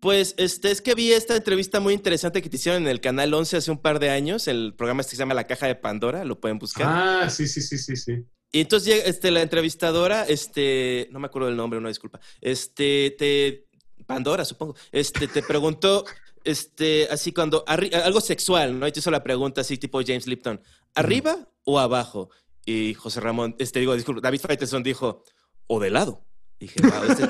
[0.00, 3.34] Pues este, es que vi esta entrevista muy interesante que te hicieron en el Canal
[3.34, 5.74] 11 hace un par de años, el programa este que se llama La Caja de
[5.74, 6.86] Pandora, lo pueden buscar.
[6.88, 8.24] Ah, sí, sí, sí, sí, sí.
[8.52, 13.68] Y entonces este, la entrevistadora, este, no me acuerdo del nombre, una disculpa, este, te,
[14.06, 16.04] Pandora, supongo, este, te preguntó,
[16.42, 18.88] este, así cuando, algo sexual, ¿no?
[18.88, 20.60] Y te hizo la pregunta así, tipo James Lipton,
[20.94, 22.30] ¿arriba o abajo?
[22.66, 25.22] Y José Ramón, este, digo, disculpa, David Faitelson dijo,
[25.66, 26.24] o de lado.
[26.58, 27.28] Dije, wow, este,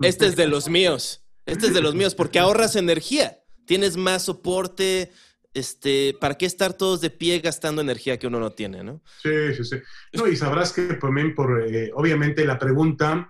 [0.00, 4.24] este es de los míos, este es de los míos, porque ahorras energía, tienes más
[4.24, 5.12] soporte,
[5.56, 9.00] este, ¿para qué estar todos de pie gastando energía que uno no tiene, no?
[9.22, 9.76] Sí, sí, sí.
[10.12, 13.26] No, y sabrás que también por, eh, obviamente, la pregunta,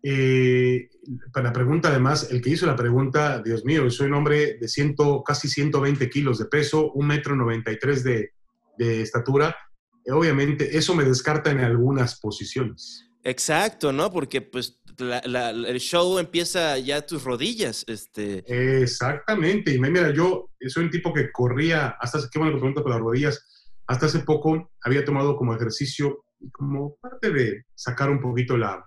[0.00, 0.88] eh,
[1.32, 4.68] para la pregunta además, el que hizo la pregunta, Dios mío, soy un hombre de
[4.68, 8.32] ciento, casi 120 kilos de peso, un metro 93 de,
[8.78, 9.56] de estatura.
[10.04, 13.10] Eh, obviamente, eso me descarta en algunas posiciones.
[13.24, 14.12] Exacto, ¿no?
[14.12, 18.44] Porque pues la- la- el show empieza ya a tus rodillas, este.
[18.82, 19.72] Exactamente.
[19.74, 23.00] Y mira, yo soy un tipo que corría, hasta hace, qué bueno que por las
[23.00, 28.84] rodillas, hasta hace poco había tomado como ejercicio, como parte de sacar un poquito la,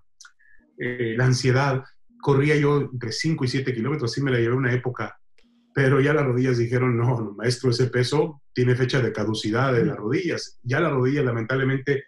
[0.80, 1.84] eh, la ansiedad.
[2.22, 5.20] Corría yo entre 5 y 7 kilómetros, así me la llevé una época,
[5.74, 9.98] pero ya las rodillas dijeron, no, maestro, ese peso tiene fecha de caducidad de las
[9.98, 10.60] rodillas.
[10.64, 12.06] Ya las rodillas lamentablemente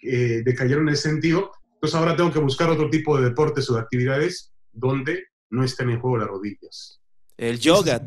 [0.00, 1.50] eh, decayeron en ese sentido.
[1.86, 5.88] Entonces ahora tengo que buscar otro tipo de deportes o de actividades donde no estén
[5.90, 7.00] en juego las rodillas.
[7.36, 8.04] El yoga.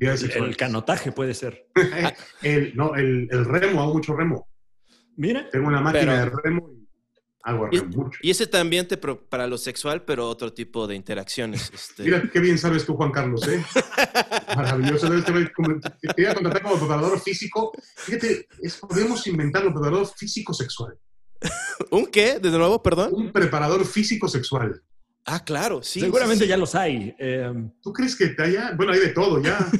[0.00, 1.68] El, canotaje puede ser.
[2.42, 4.48] El- no, el, el remo, hago mucho remo.
[5.16, 6.88] Mira, Tengo una máquina Pero- de remo y
[7.44, 8.18] hago Y, remo mucho.
[8.22, 11.70] y ese también te pro- para lo sexual, pero otro tipo de interacciones.
[11.72, 12.02] Este.
[12.02, 13.62] Mira qué bien sabes tú, Juan Carlos, ¿eh?
[14.56, 15.08] Maravilloso.
[15.08, 17.70] Debes tener como- Te iba a contratar como preparador físico.
[17.98, 20.98] Fíjate, es- podemos inventarlo, preparador físico sexual.
[21.90, 22.38] ¿Un qué?
[22.38, 23.10] ¿De nuevo, perdón?
[23.12, 24.82] Un preparador físico sexual.
[25.24, 26.00] Ah, claro, sí.
[26.00, 27.14] seguramente sí, ya los hay.
[27.18, 28.72] Eh, ¿Tú crees que te haya?
[28.76, 29.58] Bueno, hay de todo ya.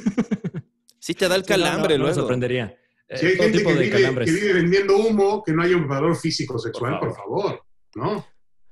[0.99, 2.21] Sí, te da el sí, no, no, calambre no me luego.
[2.21, 2.77] sorprendería.
[3.09, 5.75] Eh, Si hay gente tipo que de vive, que vive vendiendo humo, que no haya
[5.75, 7.63] un preparador físico sexual, Por por favor.
[7.95, 8.25] ¿No?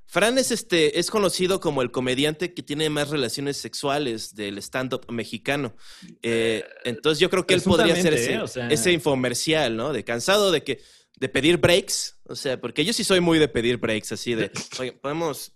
[0.06, 5.04] Fran es, este, es conocido como el comediante que tiene más relaciones sexuales del stand-up
[5.12, 5.76] mexicano.
[6.22, 8.42] Eh, entonces yo creo que él podría hacer presuntamente, ese, ¿eh?
[8.42, 9.92] O sea- ese infomercial, ¿no?
[9.92, 10.80] De cansado de que
[11.22, 12.18] de pedir breaks.
[12.24, 14.50] O sea, porque yo sí soy muy de pedir breaks, así de,
[14.80, 15.54] oye, podemos...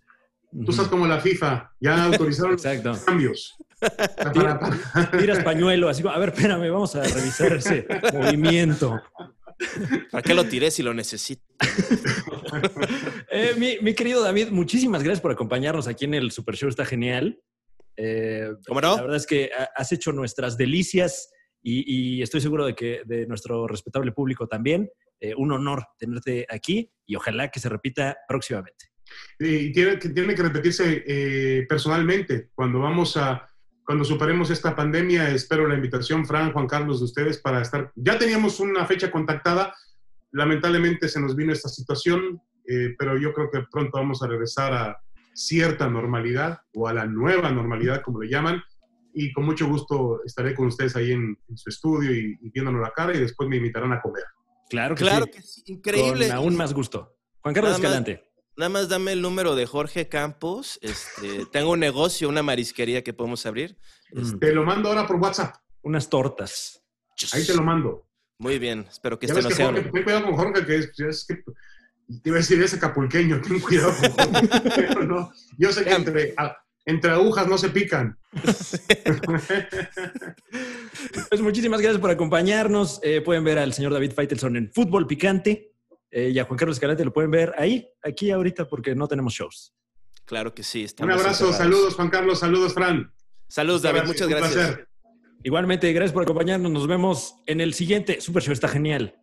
[0.64, 3.56] Tú estás como la FIFA, ya autorizaron los cambios.
[3.80, 4.60] Para-
[5.18, 9.02] Tiras pañuelo, así como, a ver, espérame, vamos a revisar ese movimiento.
[10.12, 11.42] ¿Para qué lo tiré si lo necesito?
[13.30, 16.84] Eh, mi, mi querido David, muchísimas gracias por acompañarnos aquí en el Super Show, está
[16.86, 17.38] genial.
[17.96, 18.96] Eh, ¿Cómo no?
[18.96, 21.30] La verdad es que ha- has hecho nuestras delicias
[21.62, 24.88] y, y estoy seguro de que de nuestro respetable público también.
[25.20, 28.86] Eh, un honor tenerte aquí y ojalá que se repita próximamente.
[29.38, 32.50] y tiene que, tiene que repetirse eh, personalmente.
[32.54, 33.48] Cuando vamos a,
[33.84, 37.92] cuando superemos esta pandemia, espero la invitación, Fran, Juan Carlos, de ustedes para estar.
[37.94, 39.74] Ya teníamos una fecha contactada,
[40.32, 44.74] lamentablemente se nos vino esta situación, eh, pero yo creo que pronto vamos a regresar
[44.74, 45.00] a
[45.32, 48.62] cierta normalidad o a la nueva normalidad, como le llaman.
[49.14, 52.82] Y con mucho gusto estaré con ustedes ahí en, en su estudio y, y viéndonos
[52.82, 54.24] la cara y después me invitarán a comer.
[54.68, 55.30] Claro que Claro sí.
[55.32, 56.28] que sí, increíble.
[56.28, 57.16] Con aún más gusto.
[57.40, 58.22] Juan Carlos Nada más- Escalante.
[58.56, 60.78] Nada más dame el número de Jorge Campos.
[60.82, 63.76] Este, tengo un negocio, una marisquería que podemos abrir.
[64.12, 65.54] Mm, Te lo mando ahora por WhatsApp.
[65.82, 66.82] Unas tortas.
[67.32, 68.06] Ahí te lo mando.
[68.38, 70.76] Muy bien, espero que Ya este no que sea Jorge, ten cuidado con Jorge, que
[70.76, 71.34] es, es que
[72.22, 74.70] te iba a decir, es acapulqueño, ten cuidado con Jorge.
[74.76, 76.56] Pero no, yo sé que entre, a-
[76.86, 78.18] entre agujas no se pican.
[81.28, 83.00] Pues muchísimas gracias por acompañarnos.
[83.02, 85.74] Eh, pueden ver al señor David Faitelson en Fútbol Picante
[86.10, 89.34] eh, y a Juan Carlos Escalante lo pueden ver ahí, aquí ahorita, porque no tenemos
[89.34, 89.74] shows.
[90.24, 90.86] Claro que sí.
[91.00, 91.56] Un abrazo, encerrados.
[91.56, 93.12] saludos Juan Carlos, saludos Fran.
[93.48, 94.54] Saludos, David, muchas Un gracias.
[94.54, 94.88] placer.
[95.42, 96.70] Igualmente, gracias por acompañarnos.
[96.72, 98.52] Nos vemos en el siguiente Super Show.
[98.52, 99.14] Está genial.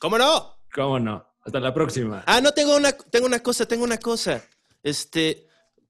[0.00, 0.56] ¿Cómo no?
[0.72, 1.26] ¿Cómo no?
[1.44, 2.24] Hasta la próxima.
[2.26, 4.42] Ah, no, tengo una, tengo una cosa, tengo una cosa.
[4.82, 5.46] Este,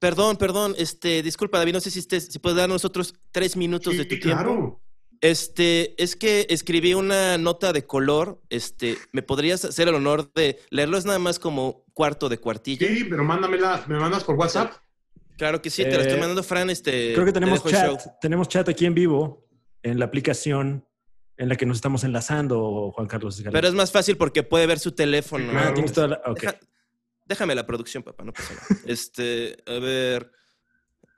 [0.09, 3.93] perdón, perdón, este, disculpa, David, no sé si, estés- si puedes darnos otros tres minutos
[3.93, 4.49] Sí, de tu claro.
[4.51, 4.81] tiempo.
[5.21, 8.39] Este, es que escribí una nota de color.
[8.49, 10.97] Este, ¿me podrías hacer el honor de leerlo?
[10.97, 12.87] Es nada más como cuarto de cuartilla.
[12.87, 14.73] Sí, pero mándamela, me mandas por WhatsApp.
[15.37, 16.69] Claro que sí, te la estoy Eh, mandando, Fran.
[16.69, 17.87] Este, Creo que te tenemos chat.
[17.87, 17.97] show.
[18.21, 19.47] Tenemos chat aquí en vivo
[19.81, 20.85] en la aplicación
[21.37, 23.41] en la que nos estamos enlazando, Juan Carlos.
[23.51, 25.51] Pero es más fácil porque puede ver su teléfono.
[25.55, 26.21] Ah, tienes toda la-.
[26.39, 26.59] Deja-
[27.25, 28.65] déjame la producción, papá, no pasa nada.
[28.87, 30.31] Este, a ver.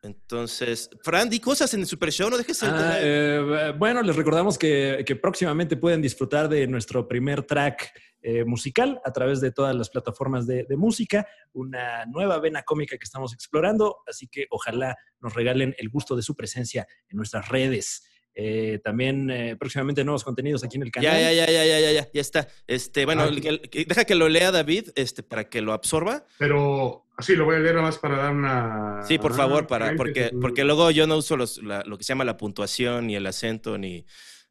[0.04, 4.16] Entonces, Fran, di cosas en el Super Show, no dejes el Ah, eh, bueno, les
[4.16, 9.52] recordamos que, que próximamente pueden disfrutar de nuestro primer track eh, musical a través de
[9.52, 14.46] todas las plataformas de, de música, una nueva vena cómica que estamos explorando, así que
[14.50, 18.04] ojalá nos regalen el gusto de su presencia en nuestras redes.
[18.40, 21.12] Eh, también eh, próximamente nuevos contenidos aquí en el canal.
[21.12, 22.48] Ya, ya, ya, ya, ya, ya, ya, ya está.
[22.68, 23.28] Este, bueno, Ah.
[23.30, 26.24] el que- que- deja que lo lea David, este, para que lo absorba.
[26.38, 29.02] Pero así lo voy a leer nada más para dar una.
[29.08, 32.04] Sí, por Ah, favor, para, porque, porque luego yo no uso los- la- lo que
[32.04, 34.06] se llama la puntuación ni el acento, ni.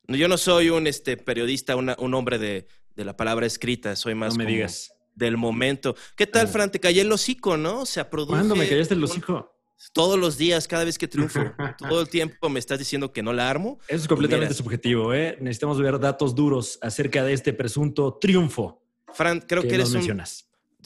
[0.09, 3.95] no, Yo no soy un este, periodista, una- un hombre de, de la palabra escrita,
[3.95, 4.93] soy no más me como digas.
[5.15, 5.95] del momento.
[6.17, 6.51] ¿Qué tal, Ah.
[6.51, 6.71] Fran?
[6.73, 7.83] Te callé el hocico, ¿no?
[7.83, 8.33] O sea, produje.
[8.39, 9.56] ¿Cuándo me callaste el un- hocico?
[9.93, 11.41] Todos los días, cada vez que triunfo.
[11.79, 13.79] todo el tiempo me estás diciendo que no la armo.
[13.89, 14.57] Eso es completamente Mira.
[14.57, 15.37] subjetivo, ¿eh?
[15.41, 18.83] Necesitamos ver datos duros acerca de este presunto triunfo
[19.13, 20.23] Fran, creo que, que eres un.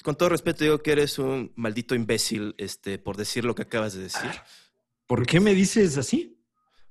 [0.03, 3.93] Con todo respeto, digo que eres un maldito imbécil este, por decir lo que acabas
[3.93, 4.31] de decir.
[5.07, 6.39] ¿Por qué me dices así?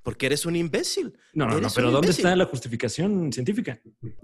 [0.04, 1.18] Porque eres un imbécil.
[1.34, 3.80] No, no, no, pero ¿dónde está la justificación científica?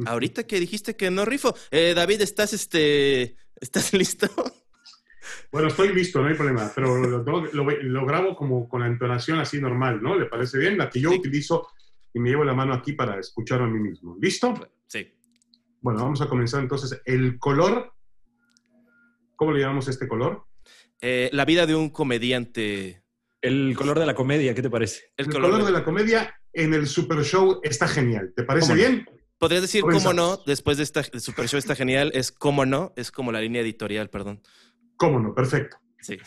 [0.06, 1.56] Ahorita que dijiste que no rifo.
[1.72, 4.27] Eh, David, ¿estás, este, ¿estás listo?
[5.51, 8.87] Bueno, estoy listo, no hay problema, pero lo, lo- lo- lo grabo como con la
[8.87, 10.17] entonación así normal, ¿no?
[10.17, 10.77] ¿Le parece bien?
[10.77, 11.17] La que yo Sí.
[11.19, 11.67] utilizo
[12.13, 14.17] y me llevo la mano aquí para escucharlo a mí mismo.
[14.21, 14.53] ¿Listo?
[14.87, 15.11] Sí.
[15.81, 17.01] Bueno, vamos a comenzar entonces.
[17.05, 17.93] El color,
[19.35, 20.45] ¿cómo le llamamos este color?
[21.01, 23.03] Eh, la vida de un comediante.
[23.41, 25.11] El color de la comedia, ¿qué te parece?
[25.17, 28.33] El, El, color, color, de- de la comedia en el Super Show está genial.
[28.35, 29.07] ¿Te parece bien?
[29.37, 32.11] Podrías decir cómo no, después de esta el Super Show está genial.
[32.15, 34.41] Es cómo no, es como la línea editorial, perdón.
[34.97, 35.34] ¿Cómo no?
[35.34, 35.77] Perfecto.
[35.99, 36.17] Sí.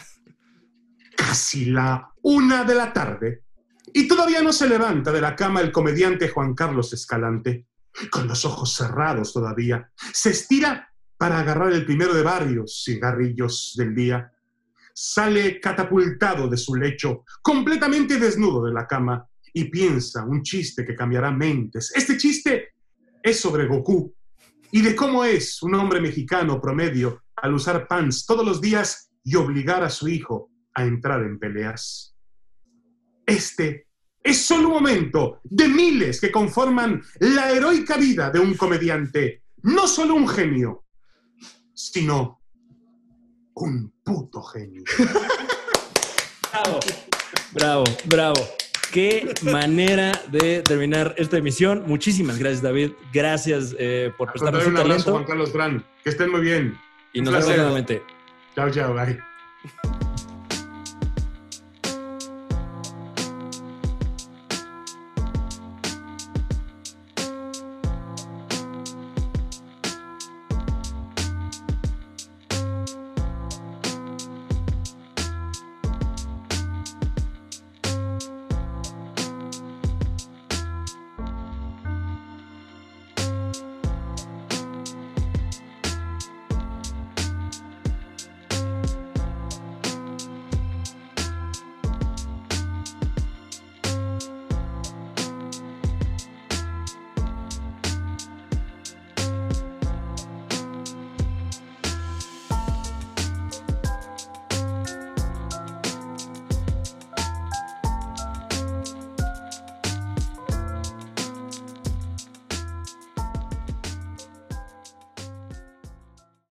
[1.17, 3.45] Casi la una de la tarde
[3.93, 7.67] y todavía no se levanta de la cama el comediante Juan Carlos Escalante.
[8.11, 13.95] Con los ojos cerrados todavía, se estira para agarrar el primero de varios cigarrillos del
[13.95, 14.31] día.
[14.95, 20.95] Sale catapultado de su lecho, completamente desnudo de la cama, y piensa un chiste que
[20.95, 21.93] cambiará mentes.
[21.95, 22.75] Este chiste
[23.23, 24.15] es sobre Goku
[24.73, 29.37] y de cómo es un hombre mexicano promedio al usar pants todos los días y
[29.37, 32.15] obligar a su hijo a entrar en peleas.
[33.27, 33.87] Este
[34.23, 39.87] es solo un momento de miles que conforman la heroica vida de un comediante, no
[39.87, 40.85] solo un genio,
[41.75, 42.41] sino
[43.55, 44.83] un puto genio.
[46.51, 46.81] Bravo,
[47.53, 48.68] bravo, bravo.
[48.93, 51.85] Qué manera de terminar esta emisión.
[51.87, 52.93] Muchísimas gracias, David.
[53.13, 55.13] Gracias eh, por prestarnos su un abrazo, talento.
[55.13, 55.85] Juan Carlos Gran.
[56.03, 56.79] Que estén muy bien.
[57.13, 57.57] Y Un nos vemos placer.
[57.63, 58.03] nuevamente.
[58.55, 59.28] Chao, chao, bye.